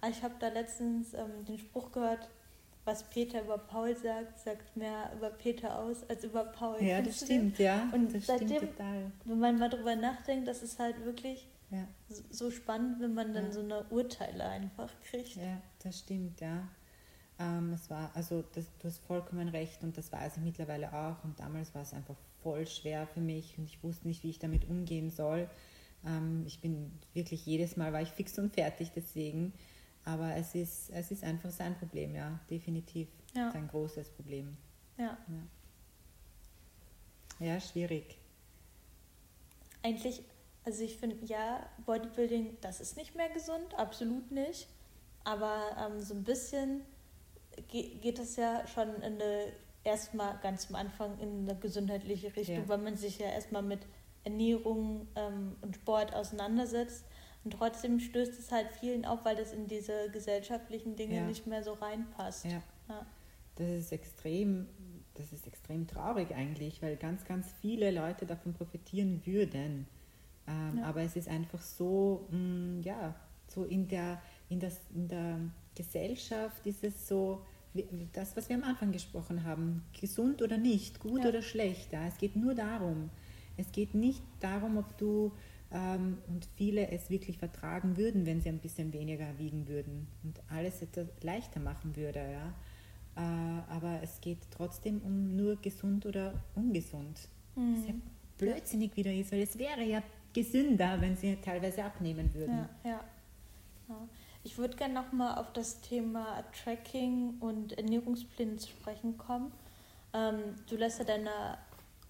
[0.00, 2.30] Aber ich habe da letztens ähm, den Spruch gehört,
[2.90, 6.82] was Peter über Paul sagt, sagt mehr über Peter aus als über Paul.
[6.82, 7.88] Ja, das stimmt, ja.
[7.92, 9.12] Und das seitdem- stimmt total.
[9.24, 11.86] wenn man mal drüber nachdenkt, das ist halt wirklich Ja.
[12.08, 13.52] so- so spannend, wenn man dann Ja.
[13.52, 15.36] so eine Urteile einfach kriegt.
[15.36, 16.66] Ja, das stimmt, ja.
[17.38, 21.22] Ähm, es war, also das, du hast vollkommen recht und das weiß ich mittlerweile auch
[21.24, 24.38] und damals war es einfach voll schwer für mich und ich wusste nicht, wie ich
[24.38, 25.48] damit umgehen soll.
[26.04, 29.52] Ähm, ich bin wirklich jedes Mal war ich fix und fertig deswegen.
[30.04, 33.08] Aber es ist, es ist einfach sein Problem, ja, definitiv.
[33.34, 33.50] Ja.
[33.52, 34.56] Sein großes Problem.
[34.96, 35.16] Ja.
[37.38, 38.18] Ja, ja schwierig.
[39.82, 40.22] Eigentlich,
[40.64, 44.68] also ich finde, ja, Bodybuilding, das ist nicht mehr gesund, absolut nicht.
[45.24, 46.82] Aber ähm, so ein bisschen
[47.68, 49.52] geht, geht es ja schon in eine,
[49.84, 52.68] erstmal ganz am Anfang in eine gesundheitliche Richtung, ja.
[52.68, 53.80] weil man sich ja erstmal mit
[54.24, 57.04] Ernährung ähm, und Sport auseinandersetzt.
[57.44, 61.26] Und trotzdem stößt es halt vielen auf, weil das in diese gesellschaftlichen Dinge ja.
[61.26, 62.44] nicht mehr so reinpasst.
[62.44, 62.62] Ja.
[62.88, 63.06] ja.
[63.56, 64.66] Das ist extrem,
[65.14, 69.86] das ist extrem traurig eigentlich, weil ganz, ganz viele Leute davon profitieren würden.
[70.46, 70.84] Ähm, ja.
[70.84, 73.14] Aber es ist einfach so, mh, mm, ja,
[73.48, 75.38] so in der, in, das, in der
[75.74, 77.42] Gesellschaft ist es so,
[78.12, 81.92] das, was wir am Anfang gesprochen haben, gesund oder nicht, gut oder schlecht.
[81.92, 82.06] Ja.
[82.06, 83.10] Es geht nur darum,
[83.56, 85.32] es geht nicht darum, ob du
[85.70, 90.82] und viele es wirklich vertragen würden, wenn sie ein bisschen weniger wiegen würden und alles
[90.82, 92.18] etwas leichter machen würde.
[92.18, 92.52] Ja?
[93.16, 97.28] Äh, aber es geht trotzdem um nur gesund oder ungesund.
[97.54, 97.76] Mhm.
[97.76, 97.94] Was ja
[98.38, 100.02] blödsinnig wieder ist, weil es wäre ja
[100.32, 102.66] gesünder, wenn sie teilweise abnehmen würden.
[102.84, 103.04] Ja, ja.
[103.88, 104.08] ja.
[104.42, 109.52] Ich würde gerne nochmal auf das Thema Tracking und Ernährungspläne zu sprechen kommen.
[110.14, 111.58] Ähm, du lässt ja deine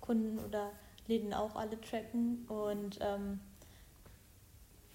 [0.00, 0.70] Kunden oder
[1.10, 3.40] Läden auch alle tracken und ähm,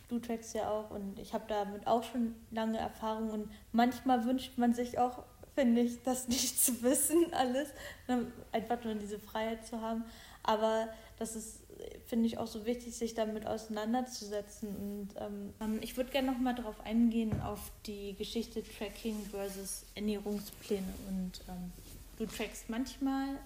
[0.08, 4.58] du trackst ja auch und ich habe damit auch schon lange Erfahrung und manchmal wünscht
[4.58, 5.24] man sich auch,
[5.56, 7.70] finde ich, das nicht zu wissen alles,
[8.08, 10.06] ne, einfach nur diese Freiheit zu haben,
[10.42, 10.88] aber
[11.20, 11.60] das ist,
[12.08, 16.56] finde ich, auch so wichtig, sich damit auseinanderzusetzen und ähm, ähm ich würde gerne nochmal
[16.56, 21.74] darauf eingehen, auf die Geschichte Tracking versus Ernährungspläne und ähm,
[22.18, 23.38] du trackst manchmal,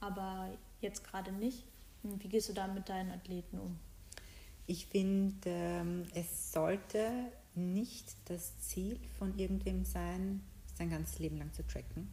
[0.00, 0.50] aber
[0.82, 1.69] jetzt gerade nicht.
[2.02, 3.78] Wie gehst du da mit deinen Athleten um?
[4.66, 7.10] Ich finde, ähm, es sollte
[7.54, 10.42] nicht das Ziel von irgendwem sein,
[10.76, 12.08] sein ganzes Leben lang zu tracken.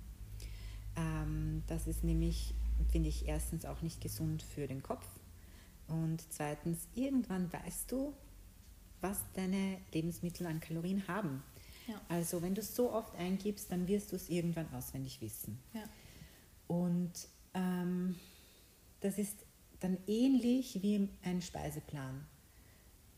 [0.96, 2.54] Ähm, das ist nämlich,
[2.92, 5.08] finde ich, erstens auch nicht gesund für den Kopf.
[5.88, 8.14] Und zweitens, irgendwann weißt du,
[9.00, 11.44] was deine Lebensmittel an Kalorien haben.
[11.88, 12.02] Ja.
[12.10, 15.60] Also wenn du es so oft eingibst, dann wirst du es irgendwann auswendig wissen.
[15.74, 15.84] Ja.
[16.68, 17.14] Und
[17.54, 18.16] ähm,
[19.00, 19.47] das ist
[19.80, 22.26] dann ähnlich wie ein Speiseplan.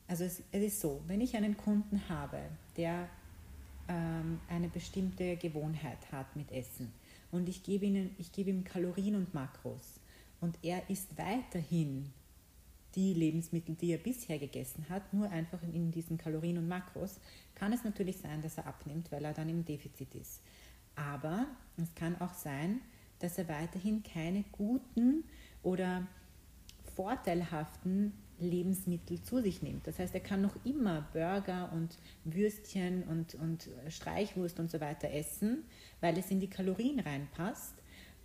[0.07, 2.39] Also es, es ist so, wenn ich einen Kunden habe,
[2.77, 3.07] der
[3.87, 6.91] ähm, eine bestimmte Gewohnheit hat mit Essen
[7.31, 9.99] und ich gebe, ihnen, ich gebe ihm Kalorien und Makros
[10.41, 12.11] und er isst weiterhin
[12.95, 17.19] die Lebensmittel, die er bisher gegessen hat, nur einfach in diesen Kalorien und Makros,
[17.53, 20.41] kann es natürlich sein, dass er abnimmt, weil er dann im Defizit ist.
[20.95, 21.45] Aber
[21.77, 22.81] es kann auch sein,
[23.19, 25.23] dass er weiterhin keine guten
[25.61, 26.07] oder
[26.99, 29.87] vorteilhaften Lebensmittel zu sich nimmt.
[29.87, 35.09] Das heißt, er kann noch immer Burger und Würstchen und, und Streichwurst und so weiter
[35.09, 35.63] essen,
[36.01, 37.75] weil es in die Kalorien reinpasst,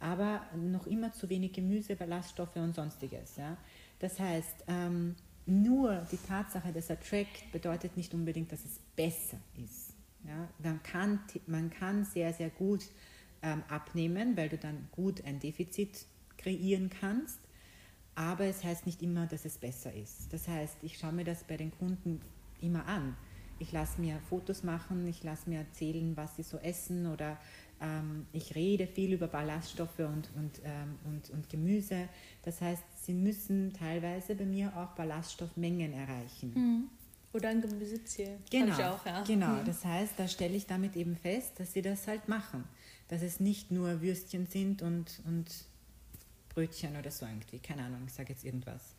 [0.00, 3.36] aber noch immer zu wenig Gemüse, Ballaststoffe und sonstiges.
[3.36, 3.56] Ja?
[4.00, 5.14] Das heißt, ähm,
[5.46, 9.94] nur die Tatsache, dass er trackt, bedeutet nicht unbedingt, dass es besser ist.
[10.26, 10.48] Ja?
[10.58, 12.84] Man, kann, man kann sehr, sehr gut
[13.40, 16.06] ähm, abnehmen, weil du dann gut ein Defizit
[16.38, 17.38] kreieren kannst
[18.14, 20.32] aber es heißt nicht immer, dass es besser ist.
[20.32, 22.20] Das heißt, ich schaue mir das bei den Kunden
[22.60, 23.16] immer an.
[23.58, 27.38] Ich lasse mir Fotos machen, ich lasse mir erzählen, was sie so essen oder
[27.80, 32.08] ähm, ich rede viel über Ballaststoffe und, und, ähm, und, und Gemüse.
[32.42, 36.52] Das heißt, sie müssen teilweise bei mir auch Ballaststoffmengen erreichen.
[36.54, 36.88] Mhm.
[37.32, 38.38] Oder ein Gemüseziel.
[38.50, 39.22] Genau, auch, ja.
[39.24, 39.48] genau.
[39.48, 39.64] Mhm.
[39.66, 42.64] das heißt, da stelle ich damit eben fest, dass sie das halt machen.
[43.08, 45.46] Dass es nicht nur Würstchen sind und, und
[46.54, 48.94] Brötchen oder so irgendwie, keine Ahnung, ich sage jetzt irgendwas.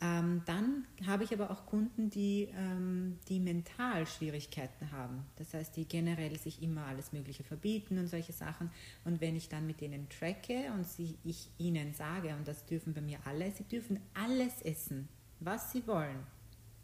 [0.00, 5.24] Ähm, dann habe ich aber auch Kunden, die, ähm, die mental Schwierigkeiten haben.
[5.36, 8.70] Das heißt, die generell sich immer alles Mögliche verbieten und solche Sachen.
[9.04, 12.94] Und wenn ich dann mit denen tracke und sie, ich ihnen sage, und das dürfen
[12.94, 15.08] bei mir alle, sie dürfen alles essen,
[15.40, 16.24] was sie wollen,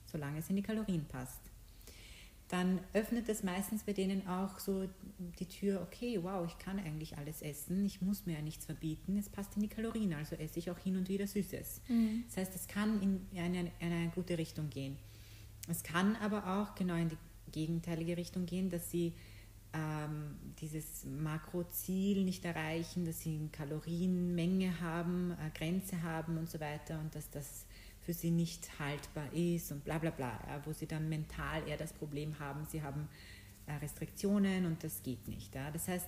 [0.06, 1.53] solange es in die Kalorien passt
[2.54, 4.88] dann öffnet es meistens bei denen auch so
[5.40, 9.16] die Tür, okay, wow, ich kann eigentlich alles essen, ich muss mir ja nichts verbieten,
[9.18, 11.80] es passt in die Kalorien, also esse ich auch hin und wieder Süßes.
[11.88, 12.22] Mhm.
[12.28, 14.96] Das heißt, es kann in eine, in eine gute Richtung gehen.
[15.68, 17.18] Es kann aber auch genau in die
[17.50, 19.14] gegenteilige Richtung gehen, dass sie
[19.72, 26.60] ähm, dieses Makroziel nicht erreichen, dass sie eine Kalorienmenge haben, eine Grenze haben und so
[26.60, 27.66] weiter und dass das
[28.04, 31.76] für sie nicht haltbar ist und bla bla bla, ja, wo sie dann mental eher
[31.76, 33.08] das Problem haben, sie haben
[33.66, 35.54] äh, Restriktionen und das geht nicht.
[35.54, 35.70] Ja.
[35.70, 36.06] Das heißt,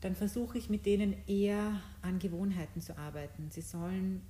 [0.00, 3.50] dann versuche ich mit denen eher an Gewohnheiten zu arbeiten.
[3.50, 4.22] Sie sollen,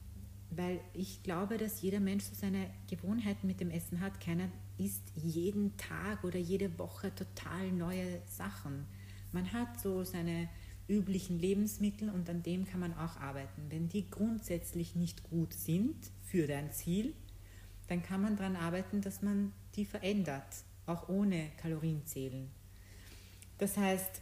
[0.51, 4.21] weil ich glaube, dass jeder Mensch so seine Gewohnheiten mit dem Essen hat.
[4.21, 8.87] Keiner isst jeden Tag oder jede Woche total neue Sachen.
[9.33, 10.49] Man hat so seine
[10.89, 13.63] üblichen Lebensmittel und an dem kann man auch arbeiten.
[13.69, 15.97] Wenn die grundsätzlich nicht gut sind
[16.37, 17.15] für dein Ziel,
[17.89, 20.45] dann kann man daran arbeiten, dass man die verändert,
[20.85, 22.51] auch ohne Kalorienzählen.
[23.57, 24.21] Das heißt,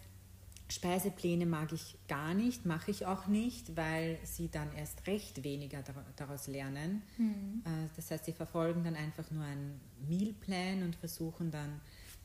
[0.69, 5.83] Speisepläne mag ich gar nicht, mache ich auch nicht, weil sie dann erst recht weniger
[6.15, 7.03] daraus lernen.
[7.19, 7.65] Mhm.
[7.97, 11.81] Das heißt, sie verfolgen dann einfach nur einen Mealplan und versuchen dann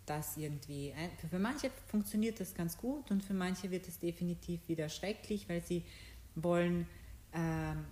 [0.05, 0.93] das irgendwie.
[1.31, 5.63] Für manche funktioniert das ganz gut und für manche wird es definitiv wieder schrecklich, weil
[5.63, 5.83] sie
[6.35, 6.85] wollen, äh,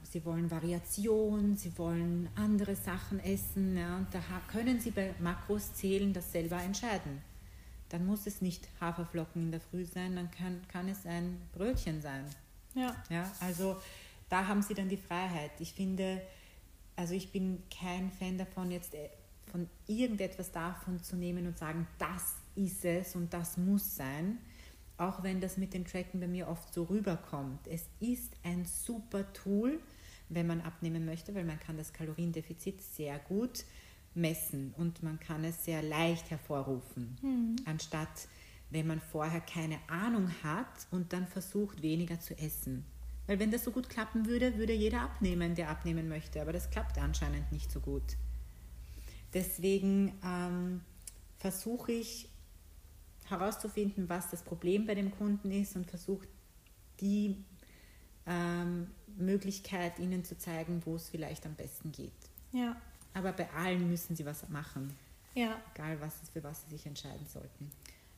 [0.04, 4.19] sie wollen Variation, sie wollen andere Sachen essen ja, und da
[4.52, 7.21] können sie bei Makros zählen das selber entscheiden
[7.89, 12.02] dann muss es nicht Haferflocken in der Früh sein, dann kann, kann es ein Brötchen
[12.02, 12.26] sein.
[12.76, 12.95] Ja.
[13.10, 13.32] ja.
[13.39, 13.78] Also
[14.30, 15.52] da haben sie dann die Freiheit.
[15.60, 16.21] Ich finde,
[16.95, 19.10] also ich bin kein Fan davon, jetzt äh,
[19.52, 24.39] von irgendetwas davon zu nehmen und sagen, das ist es und das muss sein.
[24.98, 27.68] Auch wenn das mit den Tracken bei mir oft so rüberkommt.
[27.68, 29.80] Es ist ein super Tool,
[30.30, 33.64] wenn man abnehmen möchte, weil man kann das Kaloriendefizit sehr gut
[34.16, 37.56] messen und man kann es sehr leicht hervorrufen, mhm.
[37.66, 38.28] anstatt
[38.70, 42.84] wenn man vorher keine Ahnung hat und dann versucht weniger zu essen.
[43.28, 46.70] Weil wenn das so gut klappen würde, würde jeder abnehmen, der abnehmen möchte, aber das
[46.70, 48.18] klappt anscheinend nicht so gut.
[49.34, 50.82] Deswegen ähm,
[51.38, 52.30] versuche ich
[53.30, 56.28] herauszufinden, was das Problem bei dem Kunden ist und versuche
[57.00, 57.36] die
[58.26, 58.88] ähm,
[59.18, 62.12] Möglichkeit ihnen zu zeigen, wo es vielleicht am besten geht.
[62.52, 62.76] Ja.
[63.13, 64.96] Aber bei allen müssen sie was machen.
[65.34, 65.60] Ja.
[65.74, 67.72] Egal, was, für was sie sich entscheiden sollten.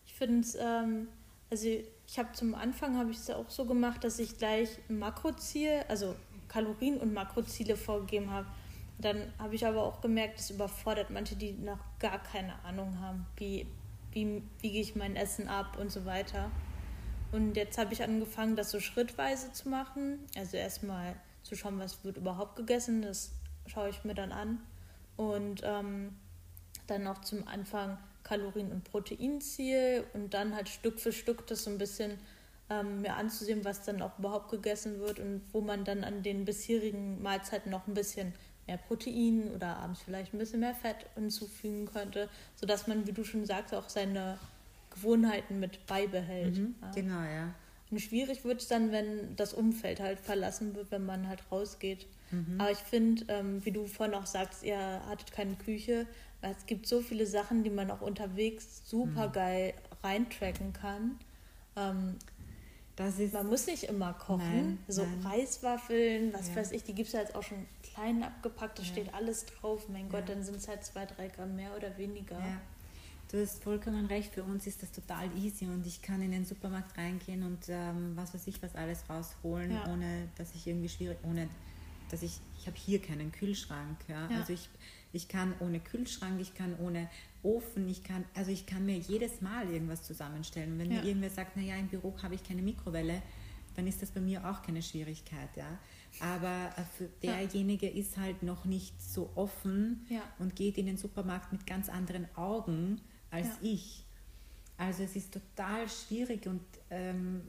[0.06, 1.08] Ich finde es, ähm,
[1.50, 5.84] also ich habe zum Anfang habe ich es auch so gemacht, dass ich gleich Makroziel,
[5.88, 6.16] also
[6.48, 8.48] Kalorien und Makroziele vorgegeben habe.
[8.98, 13.26] Dann habe ich aber auch gemerkt, das überfordert manche, die noch gar keine Ahnung haben,
[13.38, 13.66] wie,
[14.12, 16.52] wie wiege ich mein Essen ab und so weiter.
[17.32, 20.20] Und jetzt habe ich angefangen, das so schrittweise zu machen.
[20.36, 23.32] Also erstmal zu schauen, was wird überhaupt gegessen, das
[23.68, 24.60] schaue ich mir dann an
[25.16, 26.16] und ähm,
[26.88, 31.70] dann noch zum Anfang Kalorien- und Proteinziel und dann halt Stück für Stück das so
[31.70, 32.20] ein bisschen
[32.70, 36.46] ähm, mir anzusehen, was dann auch überhaupt gegessen wird und wo man dann an den
[36.46, 38.34] bisherigen Mahlzeiten noch ein bisschen
[38.70, 43.24] mehr Protein oder abends vielleicht ein bisschen mehr Fett hinzufügen könnte, sodass man, wie du
[43.24, 44.38] schon sagst, auch seine
[44.92, 46.58] Gewohnheiten mit beibehält.
[46.58, 46.92] Mhm, ja.
[46.92, 47.54] Genau, ja.
[47.92, 52.06] Und schwierig wird es dann, wenn das Umfeld halt verlassen wird, wenn man halt rausgeht.
[52.30, 52.62] Mhm.
[52.62, 56.06] Aber ich finde, ähm, wie du vorhin auch sagst, ihr hattet keine Küche,
[56.42, 59.32] weil es gibt so viele Sachen, die man auch unterwegs super mhm.
[59.32, 61.18] geil reintracken kann.
[61.76, 62.16] Ähm,
[63.32, 64.40] man muss nicht immer kochen.
[64.40, 65.22] Nein, so nein.
[65.24, 66.58] Reiswaffeln, was ja.
[66.58, 68.90] weiß ich, die gibt es ja jetzt auch schon klein abgepackt, da ja.
[68.90, 69.88] steht alles drauf.
[69.90, 70.36] Mein Gott, ja.
[70.36, 72.42] dann sind es halt zwei, drei Gramm mehr oder weniger.
[73.32, 76.46] Du hast vollkommen recht, für uns ist das total easy und ich kann in den
[76.46, 81.20] Supermarkt reingehen und ähm, was weiß ich was alles rausholen, ohne dass ich irgendwie schwierig,
[81.22, 81.48] ohne
[82.10, 83.98] dass ich, ich habe hier keinen Kühlschrank.
[84.08, 84.28] Ja?
[84.32, 84.38] ja?
[84.40, 84.68] Also ich,
[85.14, 87.08] ich kann ohne Kühlschrank, ich kann ohne
[87.44, 90.80] Ofen, ich kann, also ich kann mir jedes Mal irgendwas zusammenstellen.
[90.80, 91.02] wenn ja.
[91.02, 93.22] mir irgendwer sagt, naja, im Büro habe ich keine Mikrowelle,
[93.76, 95.50] dann ist das bei mir auch keine Schwierigkeit.
[95.56, 95.80] Ja?
[96.20, 97.96] Aber äh, für derjenige ja.
[97.96, 100.22] ist halt noch nicht so offen ja.
[100.40, 103.02] und geht in den Supermarkt mit ganz anderen Augen
[103.32, 104.06] als ich.
[104.78, 107.42] Also es ist total schwierig und ähm,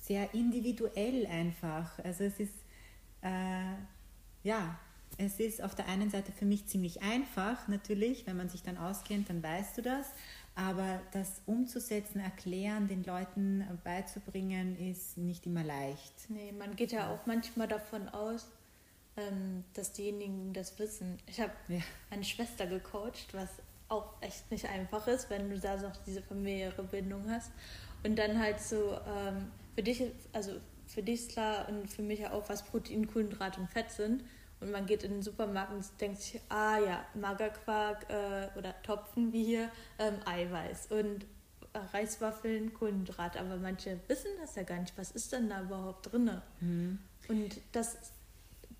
[0.00, 1.98] sehr individuell einfach.
[1.98, 2.54] Also es ist
[3.22, 3.74] äh,
[4.42, 4.78] ja,
[5.18, 8.78] es ist auf der einen Seite für mich ziemlich einfach, natürlich, wenn man sich dann
[8.78, 10.06] auskennt, dann weißt du das.
[10.54, 16.12] Aber das umzusetzen, erklären, den Leuten beizubringen, ist nicht immer leicht.
[16.28, 18.48] Nee, man geht ja auch manchmal davon aus,
[19.16, 21.18] ähm, dass diejenigen das wissen.
[21.26, 21.80] Ich habe ja.
[22.10, 23.48] meine Schwester gecoacht, was
[23.88, 27.50] auch echt nicht einfach ist, wenn du da noch diese familiäre Bindung hast.
[28.04, 30.52] Und dann halt so, ähm, für dich, also
[30.86, 34.24] für dich ist klar und für mich auch, was Protein, Kohlenhydrat und Fett sind.
[34.62, 39.32] Und man geht in den Supermarkt und denkt sich, ah ja, Magerquark äh, oder Topfen
[39.32, 41.24] wie hier, ähm, Eiweiß und
[41.72, 43.36] äh, Reiswaffeln, Kohlenhydrat.
[43.36, 44.96] Aber manche wissen das ja gar nicht.
[44.96, 46.30] Was ist denn da überhaupt drin?
[46.60, 46.98] Mhm.
[47.28, 47.96] Und das,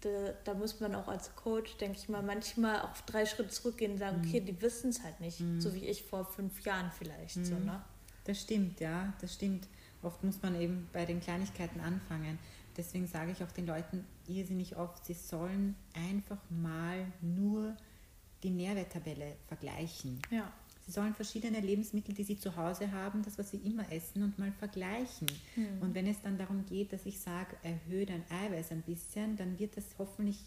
[0.02, 0.08] da,
[0.44, 3.98] da, muss man auch als Coach, denke ich mal, manchmal auch drei Schritte zurückgehen und
[3.98, 4.28] sagen, mhm.
[4.28, 5.40] okay, die wissen es halt nicht.
[5.40, 5.60] Mhm.
[5.60, 7.44] So wie ich vor fünf Jahren vielleicht.
[7.44, 7.66] So, mhm.
[7.66, 7.82] ne?
[8.24, 9.66] Das stimmt, ja, das stimmt.
[10.02, 12.38] Oft muss man eben bei den Kleinigkeiten anfangen.
[12.76, 17.76] Deswegen sage ich auch den Leuten irrsinnig oft, sie sollen einfach mal nur
[18.42, 20.20] die Nährwerttabelle vergleichen.
[20.30, 20.52] Ja.
[20.84, 24.38] Sie sollen verschiedene Lebensmittel, die sie zu Hause haben, das, was sie immer essen, und
[24.38, 25.28] mal vergleichen.
[25.54, 25.80] Mhm.
[25.80, 29.58] Und wenn es dann darum geht, dass ich sage, erhöhe dein Eiweiß ein bisschen, dann
[29.58, 30.38] wird das hoffentlich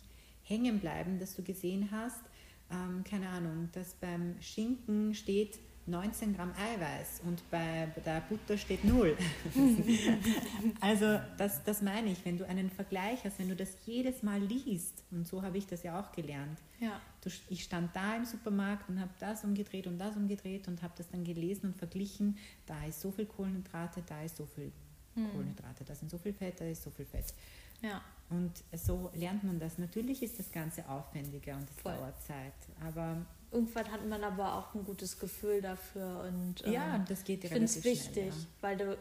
[0.43, 2.21] hängen bleiben, dass du gesehen hast,
[2.69, 8.83] ähm, keine Ahnung, dass beim Schinken steht 19 Gramm Eiweiß und bei der Butter steht
[8.83, 9.15] 0.
[10.81, 14.41] also das, das meine ich, wenn du einen Vergleich hast, wenn du das jedes Mal
[14.41, 16.59] liest, und so habe ich das ja auch gelernt.
[16.79, 16.99] Ja.
[17.21, 20.93] Du, ich stand da im Supermarkt und habe das umgedreht und das umgedreht und habe
[20.97, 24.71] das dann gelesen und verglichen, da ist so viel Kohlenhydrate, da ist so viel
[25.13, 25.31] hm.
[25.31, 27.33] Kohlenhydrate, da sind so viel Fett, da ist so viel Fett.
[27.81, 28.01] Ja.
[28.29, 29.77] Und so lernt man das.
[29.77, 34.73] Natürlich ist das Ganze aufwendiger und es dauert Zeit, aber irgendwann hat man aber auch
[34.73, 38.47] ein gutes Gefühl dafür und ähm, ja, das geht ich finde es wichtig, ja.
[38.61, 38.97] weil du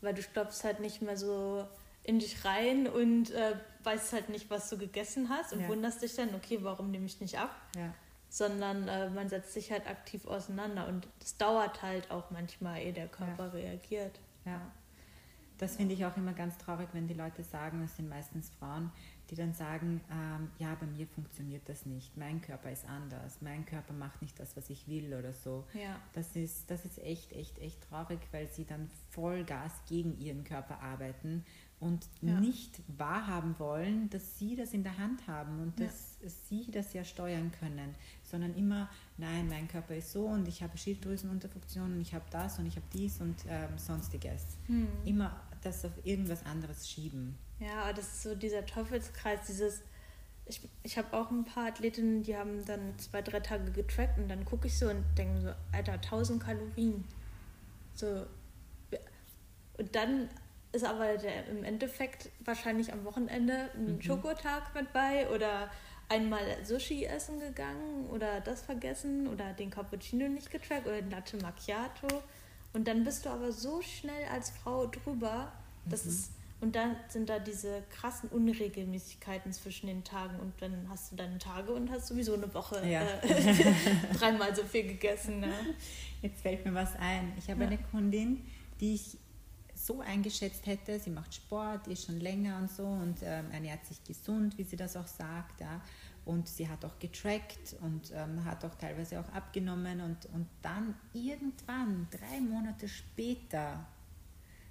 [0.00, 1.66] weil du stopfst halt nicht mehr so
[2.04, 5.68] in dich rein und äh, weißt halt nicht, was du gegessen hast und ja.
[5.68, 7.54] wunderst dich dann, okay, warum nehme ich nicht ab?
[7.76, 7.94] Ja.
[8.28, 12.92] Sondern äh, man setzt sich halt aktiv auseinander und es dauert halt auch manchmal, ehe
[12.92, 14.18] der Körper reagiert.
[14.44, 14.60] Ja.
[15.58, 18.90] Das finde ich auch immer ganz traurig, wenn die Leute sagen, es sind meistens Frauen,
[19.32, 23.64] die dann sagen, ähm, ja, bei mir funktioniert das nicht, mein Körper ist anders, mein
[23.64, 25.64] Körper macht nicht das, was ich will oder so.
[25.72, 25.98] Ja.
[26.12, 30.80] Das, ist, das ist echt, echt, echt traurig, weil sie dann Vollgas gegen ihren Körper
[30.82, 31.46] arbeiten
[31.80, 32.38] und ja.
[32.38, 36.28] nicht wahrhaben wollen, dass sie das in der Hand haben und dass ja.
[36.28, 40.76] sie das ja steuern können, sondern immer, nein, mein Körper ist so und ich habe
[40.76, 44.58] Schilddrüsenunterfunktionen, ich habe das und ich habe dies und ähm, sonstiges.
[44.66, 44.88] Hm.
[45.06, 47.34] Immer das auf irgendwas anderes schieben.
[47.62, 49.82] Ja, das ist so dieser Teufelskreis, dieses.
[50.44, 54.28] Ich, ich habe auch ein paar Athletinnen, die haben dann zwei, drei Tage getrackt und
[54.28, 57.04] dann gucke ich so und denke so, Alter, 1000 Kalorien.
[57.94, 58.26] So.
[59.78, 60.28] Und dann
[60.72, 64.02] ist aber der, im Endeffekt wahrscheinlich am Wochenende ein mhm.
[64.02, 65.70] Schokotag mit bei oder
[66.08, 71.36] einmal Sushi essen gegangen oder das vergessen oder den Cappuccino nicht getrackt oder den Latte
[71.36, 72.08] Macchiato.
[72.72, 75.52] Und dann bist du aber so schnell als Frau drüber,
[75.84, 76.10] dass mhm.
[76.10, 76.30] es
[76.62, 81.36] und dann sind da diese krassen Unregelmäßigkeiten zwischen den Tagen und dann hast du deine
[81.38, 83.02] Tage und hast sowieso eine Woche ja.
[83.02, 83.74] äh,
[84.14, 85.40] dreimal so viel gegessen.
[85.40, 85.52] Ne?
[86.22, 87.32] Jetzt fällt mir was ein.
[87.36, 87.66] Ich habe ja.
[87.66, 88.44] eine Kundin,
[88.80, 89.18] die ich
[89.74, 94.04] so eingeschätzt hätte, sie macht Sport, ist schon länger und so und ähm, ernährt sich
[94.04, 95.60] gesund, wie sie das auch sagt.
[95.60, 95.80] Ja.
[96.24, 100.94] Und sie hat auch getrackt und ähm, hat auch teilweise auch abgenommen und, und dann
[101.12, 103.84] irgendwann, drei Monate später,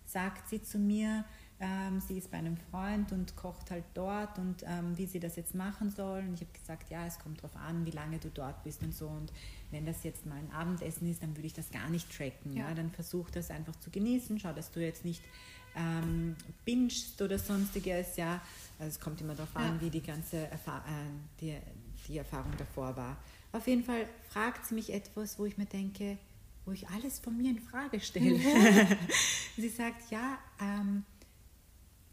[0.06, 1.26] sagt sie zu mir,
[1.62, 5.36] ähm, sie ist bei einem Freund und kocht halt dort und ähm, wie sie das
[5.36, 6.20] jetzt machen soll.
[6.20, 8.96] Und ich habe gesagt, ja, es kommt darauf an, wie lange du dort bist und
[8.96, 9.08] so.
[9.08, 9.32] Und
[9.70, 12.54] wenn das jetzt mal ein Abendessen ist, dann würde ich das gar nicht tracken.
[12.54, 12.70] Ja.
[12.70, 12.74] ja?
[12.74, 14.40] Dann versuch das einfach zu genießen.
[14.40, 15.22] Schau, dass du jetzt nicht
[15.76, 18.18] ähm, bingst oder sonstiges.
[18.18, 18.42] Ja,
[18.80, 20.82] also es kommt immer darauf an, wie die ganze Erfa äh,
[21.40, 21.58] die,
[22.08, 23.18] die Erfahrung davor war.
[23.52, 26.18] Auf jeden Fall fragt sie mich etwas, wo ich mir denke,
[26.66, 28.40] wo ich alles von mir in Frage stelle.
[29.58, 31.11] sie sagt, ja, ähm, äh,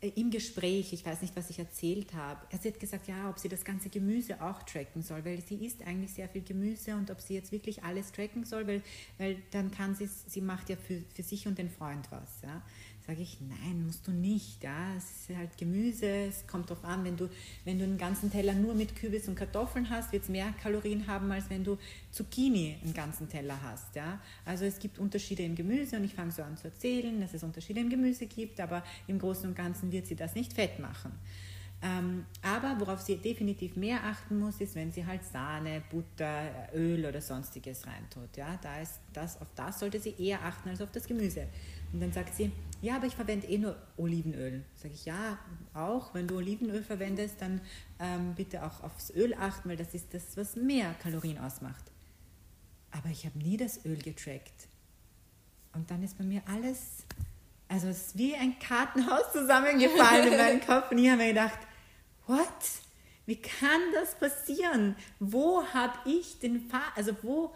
[0.00, 3.48] im Gespräch, ich weiß nicht, was ich erzählt habe, er hat gesagt, ja, ob sie
[3.48, 7.20] das ganze Gemüse auch tracken soll, weil sie isst eigentlich sehr viel Gemüse und ob
[7.20, 8.82] sie jetzt wirklich alles tracken soll, weil,
[9.18, 12.42] weil dann kann sie, sie macht ja für, für sich und den Freund was.
[12.42, 12.62] Ja
[13.08, 14.62] sage ich, nein, musst du nicht.
[14.62, 17.30] Ja, es ist halt Gemüse, es kommt darauf an, wenn du,
[17.64, 21.06] wenn du einen ganzen Teller nur mit Kürbis und Kartoffeln hast, wird es mehr Kalorien
[21.06, 21.78] haben, als wenn du
[22.10, 23.96] Zucchini einen ganzen Teller hast.
[23.96, 24.20] Ja?
[24.44, 27.42] Also es gibt Unterschiede im Gemüse und ich fange so an zu erzählen, dass es
[27.42, 31.12] Unterschiede im Gemüse gibt, aber im Großen und Ganzen wird sie das nicht fett machen.
[31.80, 37.06] Ähm, aber worauf sie definitiv mehr achten muss, ist, wenn sie halt Sahne, Butter, Öl
[37.06, 38.36] oder sonstiges reintut.
[38.36, 41.46] Ja, da ist das, auf das sollte sie eher achten als auf das Gemüse.
[41.92, 42.50] Und dann sagt sie,
[42.82, 44.64] ja, aber ich verwende eh nur Olivenöl.
[44.74, 45.38] Sage ich, ja,
[45.72, 46.14] auch.
[46.14, 47.60] Wenn du Olivenöl verwendest, dann
[48.00, 51.84] ähm, bitte auch aufs Öl achten, weil das ist das, was mehr Kalorien ausmacht.
[52.90, 54.68] Aber ich habe nie das Öl getrackt.
[55.74, 57.04] Und dann ist bei mir alles,
[57.68, 60.90] also es ist wie ein Kartenhaus zusammengefallen in meinem Kopf.
[60.90, 61.58] Und ich habe mir gedacht,
[62.28, 62.46] what?
[63.26, 64.96] Wie kann das passieren?
[65.18, 67.54] Wo habe ich den Faden, also wo,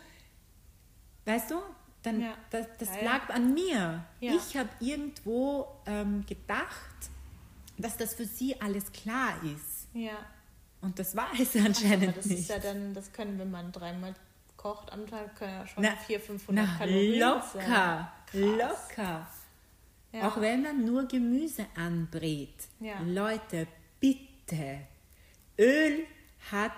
[1.24, 1.62] weißt du,
[2.02, 2.34] dann, ja.
[2.50, 4.04] das, das ja, lag an mir.
[4.20, 7.10] Ich habe irgendwo ähm, gedacht,
[7.78, 9.88] dass das für sie alles klar ist.
[9.94, 10.18] Ja.
[10.80, 12.40] Und das war es anscheinend Ach, das nicht.
[12.40, 14.14] Ist ja dann, das können, wenn man dreimal
[14.56, 18.58] kocht am Tag, können ja schon na, 400, 500 na, Kalorien Locker, sein.
[18.58, 19.26] locker.
[20.12, 20.28] Ja.
[20.28, 22.54] Auch wenn man nur Gemüse anbrät.
[22.80, 23.00] Ja.
[23.00, 23.66] Leute,
[23.98, 24.31] bitte.
[25.58, 26.06] Öl
[26.50, 26.72] hat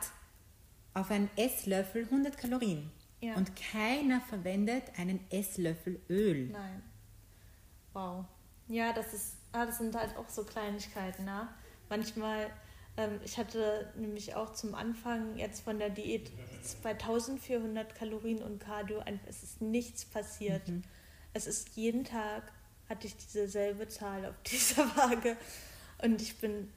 [0.92, 2.90] auf einen Esslöffel 100 Kalorien.
[3.20, 3.34] Ja.
[3.34, 6.48] Und keiner verwendet einen Esslöffel Öl.
[6.48, 6.82] Nein.
[7.92, 8.24] Wow.
[8.68, 11.48] Ja, das ist, ah, das sind halt auch so Kleinigkeiten, ne?
[11.88, 12.50] Manchmal
[12.96, 16.30] Ähm, ich hatte nämlich auch zum Anfang jetzt von der Diät
[16.62, 19.02] 2400 Kalorien und Cardio.
[19.26, 20.68] Es ist nichts passiert.
[20.68, 20.82] Mhm.
[21.32, 22.52] Es ist jeden Tag
[22.88, 25.36] hatte ich dieselbe Zahl auf dieser Waage.
[26.02, 26.70] Und ich bin,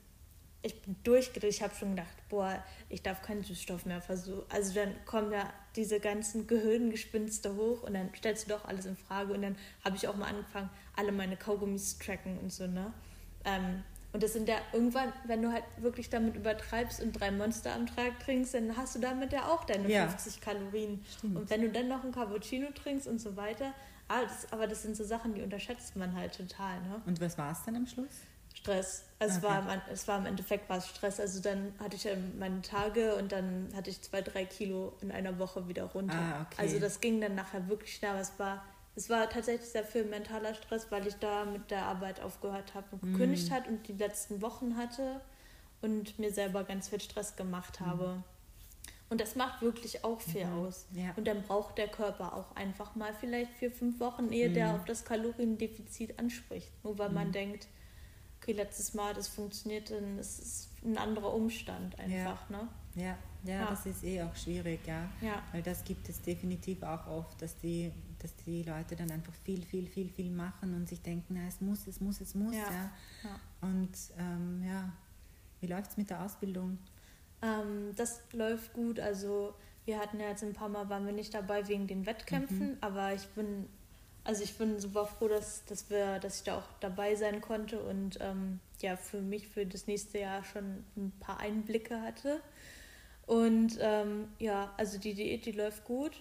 [0.67, 1.49] ich bin durchgedreht.
[1.49, 4.43] Ich habe schon gedacht, boah, ich darf keinen Süßstoff mehr versuchen.
[4.49, 8.95] Also dann kommen ja diese ganzen Gehirngespinste hoch und dann stellst du doch alles in
[8.95, 9.33] Frage.
[9.33, 12.93] Und dann habe ich auch mal angefangen, alle meine Kaugummis zu tracken und so, ne?
[13.45, 17.73] Ähm, und das sind ja irgendwann, wenn du halt wirklich damit übertreibst und drei Monster
[17.73, 20.07] am Tag trinkst, dann hast du damit ja auch deine ja.
[20.07, 21.03] 50 Kalorien.
[21.17, 21.37] Stimmt.
[21.37, 23.73] Und wenn du dann noch ein Cappuccino trinkst und so weiter,
[24.07, 26.81] aber das, aber das sind so Sachen, die unterschätzt man halt total.
[26.81, 27.01] Ne?
[27.05, 28.21] Und was war es dann am Schluss?
[28.57, 29.03] Stress.
[29.19, 29.57] Also okay.
[29.59, 31.19] es, war, es war im Endeffekt war es Stress.
[31.19, 35.39] Also dann hatte ich meine Tage und dann hatte ich zwei, drei Kilo in einer
[35.39, 36.15] Woche wieder runter.
[36.15, 36.61] Ah, okay.
[36.61, 38.11] Also das ging dann nachher wirklich schnell.
[38.11, 38.63] Aber es war,
[38.95, 42.85] es war tatsächlich sehr viel mentaler Stress, weil ich da mit der Arbeit aufgehört habe
[42.91, 43.53] und gekündigt mm.
[43.53, 45.21] hat und die letzten Wochen hatte
[45.81, 47.85] und mir selber ganz viel Stress gemacht mm.
[47.85, 48.23] habe.
[49.09, 50.65] Und das macht wirklich auch viel mhm.
[50.65, 50.85] aus.
[50.91, 51.13] Ja.
[51.15, 54.53] Und dann braucht der Körper auch einfach mal vielleicht vier, fünf Wochen, ehe mhm.
[54.53, 56.69] der auf das Kaloriendefizit anspricht.
[56.83, 57.15] Nur weil mhm.
[57.15, 57.67] man denkt,
[58.37, 62.49] okay, letztes Mal das funktioniert, dann ist es ein anderer Umstand einfach.
[62.49, 62.57] Ja.
[62.57, 62.67] Ne?
[62.95, 63.17] Ja.
[63.43, 65.09] ja, ja, das ist eh auch schwierig, ja.
[65.21, 65.43] ja.
[65.51, 69.63] Weil das gibt es definitiv auch oft, dass die, dass die Leute dann einfach viel,
[69.63, 72.55] viel, viel, viel machen und sich denken, na, es muss, es muss, es muss.
[72.55, 72.91] Ja.
[73.23, 73.39] ja.
[73.61, 74.91] Und ähm, ja,
[75.61, 76.77] wie läuft es mit der Ausbildung?
[77.41, 78.99] Ähm, das läuft gut.
[78.99, 79.53] Also
[79.85, 82.77] wir hatten ja jetzt ein paar Mal, waren wir nicht dabei wegen den Wettkämpfen, mhm.
[82.81, 83.67] aber ich bin,
[84.27, 87.79] also ich bin super froh, dass, dass, wir, dass ich da auch dabei sein konnte
[87.79, 92.41] und ähm, ja, für mich für das nächste Jahr schon ein paar Einblicke hatte.
[93.25, 96.11] Und ähm, ja, also die Diät, die läuft gut.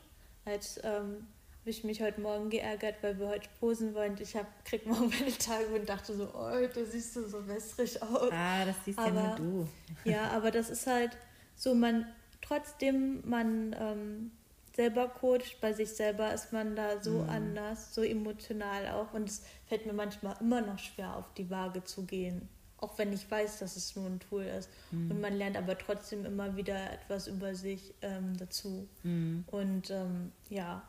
[0.44, 1.26] Als ähm,
[1.60, 4.16] habe ich mich heute Morgen geärgert, weil wir heute posen wollen.
[4.20, 8.00] Ich hab, krieg morgen meine Tage und dachte so, oh, heute siehst du so wässrig
[8.00, 8.30] aus.
[8.30, 9.66] Ah, das siehst aber, ja nur
[10.04, 10.08] du.
[10.08, 11.10] ja, aber das ist halt
[11.56, 12.06] so, man,
[12.40, 14.30] trotzdem man ähm,
[14.76, 17.30] selber coacht, bei sich selber ist man da so mhm.
[17.30, 19.14] anders, so emotional auch.
[19.14, 22.48] Und es fällt mir manchmal immer noch schwer, auf die Waage zu gehen.
[22.78, 24.68] Auch wenn ich weiß, dass es nur ein Tool ist.
[24.90, 25.10] Mhm.
[25.10, 28.86] Und man lernt aber trotzdem immer wieder etwas über sich ähm, dazu.
[29.02, 29.44] Mhm.
[29.50, 30.82] Und ähm, ja,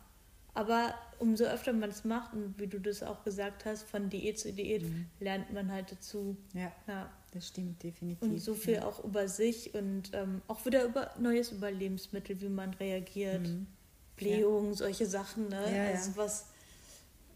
[0.53, 4.37] aber umso öfter man es macht und wie du das auch gesagt hast, von Diät
[4.37, 5.05] zu Diät, mhm.
[5.21, 6.35] lernt man halt dazu.
[6.53, 8.27] Ja, ja, das stimmt definitiv.
[8.27, 8.85] Und so viel ja.
[8.85, 13.47] auch über sich und ähm, auch wieder über Neues über Lebensmittel, wie man reagiert.
[14.17, 14.25] Mhm.
[14.25, 14.75] Blähung, ja.
[14.75, 15.75] solche Sachen, ne?
[15.75, 16.47] Ja, also was.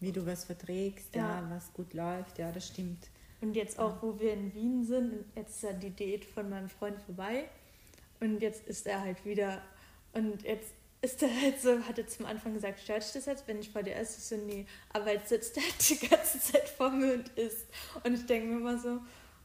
[0.00, 1.46] Wie du was verträgst, ja.
[1.48, 3.08] was gut läuft, ja, das stimmt.
[3.40, 6.68] Und jetzt auch, wo wir in Wien sind, jetzt ist ja die Diät von meinem
[6.68, 7.48] Freund vorbei.
[8.20, 9.62] Und jetzt ist er halt wieder.
[10.12, 13.48] Und jetzt ist er halt so, hat er zum Anfang gesagt, stört dich das jetzt,
[13.48, 14.18] wenn ich vor dir esse?
[14.18, 14.66] Ich so, nee.
[14.92, 17.66] Aber jetzt sitzt er halt die ganze Zeit vor mir und isst.
[18.04, 19.00] Und ich denke mir immer so,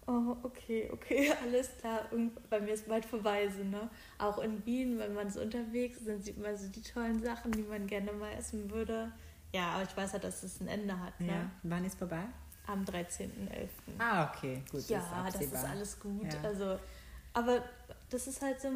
[0.07, 2.01] oh, okay, okay, alles klar.
[2.11, 3.89] Und bei mir ist bald vorbei, so, ne?
[4.17, 7.51] Auch in Wien, wenn man so unterwegs ist, dann sieht man so die tollen Sachen,
[7.51, 9.11] die man gerne mal essen würde.
[9.53, 11.27] Ja, aber ich weiß halt, dass es ein Ende hat, ne?
[11.27, 12.23] Ja, wann ist vorbei?
[12.65, 13.29] Am 13.11.
[13.97, 14.87] Ah, okay, gut.
[14.89, 16.33] Ja, das ist, das ist alles gut.
[16.33, 16.41] Ja.
[16.41, 16.79] Also,
[17.33, 17.63] aber
[18.09, 18.69] das ist halt so,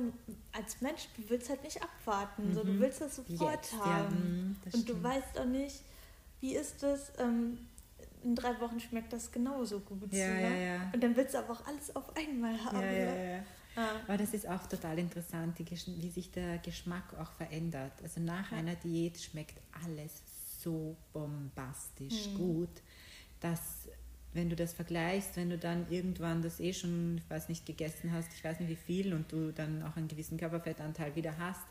[0.51, 2.53] als Mensch, du willst halt nicht abwarten, mhm.
[2.53, 2.79] so, du mhm.
[2.79, 3.87] willst das sofort Jetzt, haben.
[3.89, 4.99] Ja, mhm, das und stimmt.
[4.99, 5.81] du weißt auch nicht,
[6.39, 7.57] wie ist das, ähm,
[8.23, 10.11] in drei Wochen schmeckt das genauso gut.
[10.13, 10.41] Ja, ne?
[10.41, 10.91] ja, ja.
[10.93, 12.81] Und dann willst du aber auch alles auf einmal haben.
[12.81, 13.43] Ja, ja, ja.
[13.75, 13.89] Ah.
[14.07, 17.93] Aber das ist auch total interessant, wie sich der Geschmack auch verändert.
[18.03, 20.23] Also nach einer Diät schmeckt alles
[20.59, 22.37] so bombastisch mhm.
[22.37, 22.81] gut,
[23.39, 23.87] dass
[24.33, 28.11] wenn du das vergleichst, wenn du dann irgendwann das eh schon, ich weiß nicht, gegessen
[28.13, 31.65] hast, ich weiß nicht wie viel und du dann auch einen gewissen Körperfettanteil wieder hast,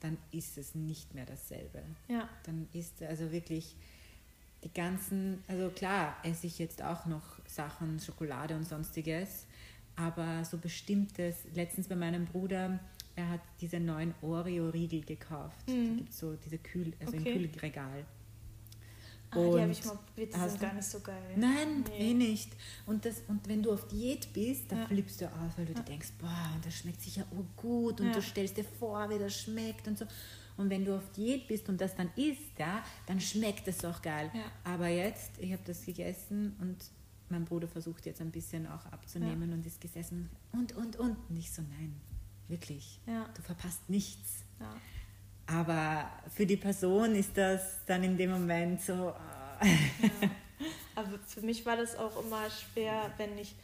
[0.00, 1.82] dann ist es nicht mehr dasselbe.
[2.08, 2.28] Ja.
[2.44, 3.76] Dann ist also wirklich
[4.64, 9.46] die ganzen, also klar esse ich jetzt auch noch Sachen, Schokolade und sonstiges,
[9.96, 12.78] aber so bestimmtes, letztens bei meinem Bruder,
[13.16, 15.68] er hat diese neuen Oreo-Riegel gekauft.
[15.68, 15.88] Mhm.
[15.88, 17.32] Da gibt so diese Kühl, also okay.
[17.32, 18.04] im Kühlregal.
[19.32, 21.34] Ah, die habe ich mal probiert, die gar nicht so geil.
[21.36, 22.10] Nein, nee.
[22.10, 22.50] eh nicht.
[22.86, 24.86] Und, das, und wenn du auf Diät bist, dann ja.
[24.86, 25.78] flippst du aus, weil du ja.
[25.78, 28.12] dir denkst, boah, das schmeckt sicher oh gut und ja.
[28.12, 30.04] du stellst dir vor, wie das schmeckt und so.
[30.60, 34.02] Und wenn du auf Diät bist und das dann isst, ja, dann schmeckt es auch
[34.02, 34.30] geil.
[34.62, 36.76] Aber jetzt, ich habe das gegessen und
[37.30, 41.16] mein Bruder versucht jetzt ein bisschen auch abzunehmen und ist gesessen und, und, und.
[41.34, 41.98] Ich so, nein,
[42.48, 44.44] wirklich, du verpasst nichts.
[45.46, 49.14] Aber für die Person ist das dann in dem Moment so.
[49.62, 49.66] Äh.
[50.06, 50.30] Ja.
[50.94, 53.54] Aber für mich war das auch immer schwer, wenn ich,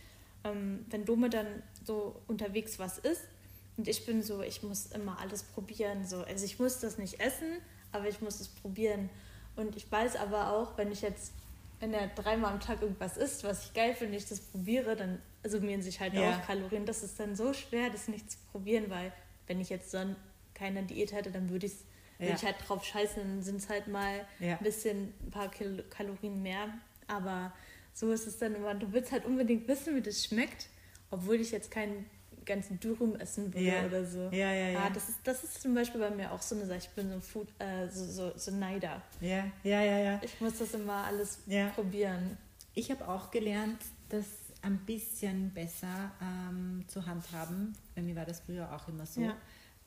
[0.44, 1.46] ähm, wenn Dome dann
[1.84, 3.28] so unterwegs was isst
[3.76, 6.06] und ich bin so, ich muss immer alles probieren.
[6.06, 6.22] So.
[6.22, 7.58] Also ich muss das nicht essen,
[7.92, 9.10] aber ich muss es probieren.
[9.54, 11.32] Und ich weiß aber auch, wenn ich jetzt,
[11.80, 15.20] wenn er dreimal am Tag irgendwas isst, was ich geil finde, ich das probiere, dann
[15.44, 16.38] summieren sich halt Ja.
[16.38, 16.86] auch Kalorien.
[16.86, 19.12] Das ist dann so schwer, das nicht zu probieren, weil
[19.46, 20.16] wenn ich jetzt dann
[20.54, 22.34] keine Diät hätte, dann würde würd Ja.
[22.34, 24.56] ich halt drauf scheißen, dann sind es halt mal Ja.
[24.56, 26.68] ein bisschen, ein paar Kil Kalorien mehr.
[27.08, 27.52] Aber
[27.92, 30.68] so ist es dann immer, du willst halt unbedingt wissen, wie das schmeckt,
[31.10, 32.08] obwohl ich jetzt keinen
[32.46, 33.84] ganzen Durum essen würde Ja.
[33.86, 34.20] oder so.
[34.30, 34.78] Ja, ja, ja.
[34.84, 36.78] Ah, das, ist, das ist zum Beispiel bei mir auch so eine Sache.
[36.78, 39.02] Ich bin so ein Food, äh, so, so, so Neider.
[39.20, 40.20] Ja, ja, ja, ja.
[40.22, 41.68] Ich muss das immer alles Ja.
[41.70, 42.38] probieren.
[42.74, 44.26] Ich habe auch gelernt, das
[44.62, 47.76] ein bisschen besser ähm, zu handhaben.
[47.94, 49.20] Bei mir war das früher auch immer so.
[49.20, 49.36] Ja.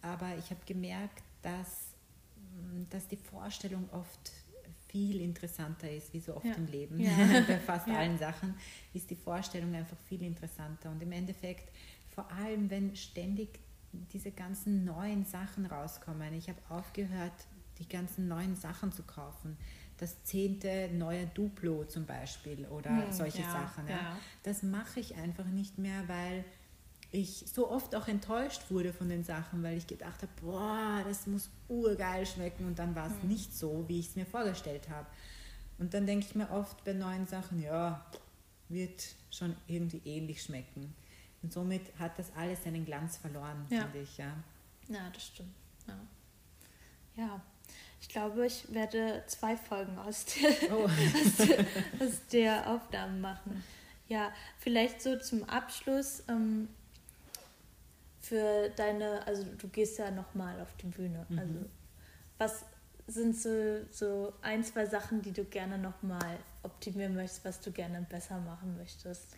[0.01, 1.93] Aber ich habe gemerkt, dass,
[2.37, 4.31] mm, dass die Vorstellung oft
[4.87, 6.53] viel interessanter ist, wie so oft Ja.
[6.55, 6.99] im Leben.
[6.99, 7.09] Ja.
[7.47, 7.95] Bei fast Ja.
[7.97, 8.55] allen Sachen
[8.93, 10.89] ist die Vorstellung einfach viel interessanter.
[10.89, 11.69] Und im Endeffekt,
[12.19, 13.59] vor allem wenn ständig
[14.11, 16.33] diese ganzen neuen Sachen rauskommen.
[16.33, 17.31] Ich habe aufgehört,
[17.79, 19.57] die ganzen neuen Sachen zu kaufen.
[19.97, 23.87] Das zehnte neue Duplo zum Beispiel oder Hm, solche ja, Sachen.
[23.87, 23.97] Ja.
[23.97, 24.17] ja.
[24.43, 26.43] Das mache ich einfach nicht mehr, weil
[27.11, 31.25] ich so oft auch enttäuscht wurde von den Sachen, weil ich gedacht habe, boah, das
[31.25, 33.29] muss urgeil schmecken und dann war es Hm.
[33.29, 35.07] nicht so, wie ich es mir vorgestellt habe.
[35.77, 38.05] Und dann denke ich mir oft bei neuen Sachen, ja,
[38.67, 40.93] wird schon irgendwie ähnlich schmecken.
[41.41, 43.81] Und somit hat das alles seinen Glanz verloren, Ja.
[43.83, 44.17] finde ich.
[44.17, 44.33] Ja.
[44.89, 45.53] Ja, das stimmt.
[45.87, 45.97] Ja.
[47.15, 47.41] ja,
[48.01, 50.85] ich glaube, ich werde zwei Folgen aus der, Oh.
[52.03, 53.63] aus der Aufnahme machen.
[54.07, 56.67] Ja, vielleicht so zum Abschluss ähm,
[58.19, 61.25] für deine, also du gehst ja nochmal auf die Bühne.
[61.29, 61.39] Mhm.
[61.39, 61.65] Also
[62.37, 62.65] was
[63.07, 68.05] sind so, so ein, zwei Sachen, die du gerne nochmal optimieren möchtest, was du gerne
[68.09, 69.35] besser machen möchtest?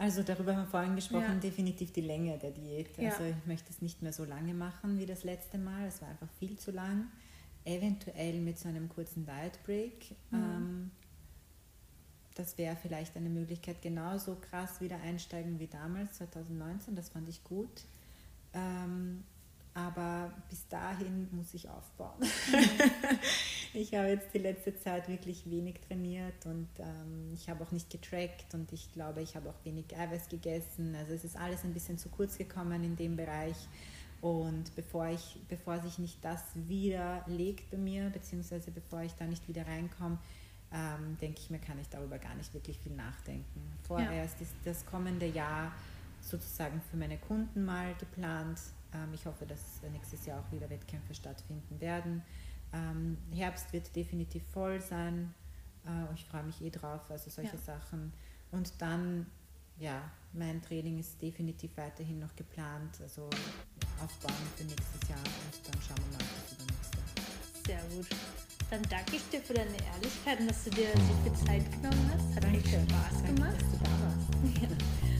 [0.00, 1.40] Also darüber haben wir vorhin gesprochen, Ja.
[1.40, 2.96] definitiv die Länge der Diät.
[2.96, 3.10] Ja.
[3.10, 5.86] Also ich möchte es nicht mehr so lange machen wie das letzte Mal.
[5.88, 7.08] Es war einfach viel zu lang.
[7.66, 10.12] Eventuell mit so einem kurzen Diet Break.
[10.30, 10.38] Mhm.
[10.38, 10.90] Ähm,
[12.34, 16.96] das wäre vielleicht eine Möglichkeit, genauso krass wieder einsteigen wie damals, 2019.
[16.96, 17.84] Das fand ich gut.
[18.54, 19.22] Ähm,
[19.74, 22.22] aber bis dahin muss ich aufbauen.
[23.72, 27.90] ich habe jetzt die letzte Zeit wirklich wenig trainiert und ähm, ich habe auch nicht
[27.90, 30.94] getrackt und ich glaube, ich habe auch wenig Eiweiß gegessen.
[30.96, 33.56] Also es ist alles ein bisschen zu kurz gekommen in dem Bereich.
[34.20, 39.48] Und bevor, ich, bevor sich nicht das widerlegt bei mir, beziehungsweise bevor ich da nicht
[39.48, 40.18] wieder reinkomme,
[40.72, 43.60] ähm, denke ich mir, kann ich darüber gar nicht wirklich viel nachdenken.
[43.82, 45.72] Vorerst ist das kommende Jahr
[46.20, 48.60] sozusagen für meine Kunden mal geplant.
[48.94, 52.22] Ähm, ich hoffe, dass nächstes Jahr auch wieder Wettkämpfe stattfinden werden.
[52.72, 55.34] Ähm, Herbst wird definitiv voll sein.
[55.86, 57.62] Äh, ich freue mich eh drauf, also solche Ja.
[57.62, 58.12] Sachen.
[58.52, 59.26] Und dann,
[59.78, 60.02] ja,
[60.32, 63.28] mein Training ist definitiv weiterhin noch geplant, also
[64.02, 66.98] aufbauen für nächstes Jahr und dann schauen wir mal auf das übernächste.
[67.66, 68.06] Sehr gut.
[68.70, 72.10] Dann danke ich dir für deine Ehrlichkeit und dass du dir so viel Zeit genommen
[72.14, 72.36] hast.
[72.36, 73.60] Hat echt Spaß Danke, gemacht.
[73.60, 74.70] dass du da warst.
[75.12, 75.19] Ähm,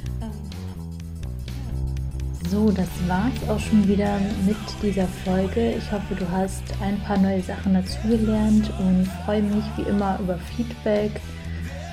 [2.50, 5.74] So, das war's auch schon wieder mit dieser Folge.
[5.74, 10.36] Ich hoffe, du hast ein paar neue Sachen dazugelernt und freue mich wie immer über
[10.36, 11.12] Feedback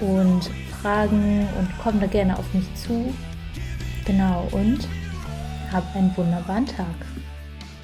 [0.01, 0.49] und
[0.82, 3.14] Fragen und komm da gerne auf mich zu.
[4.05, 4.88] Genau, und
[5.72, 6.95] hab einen wunderbaren Tag.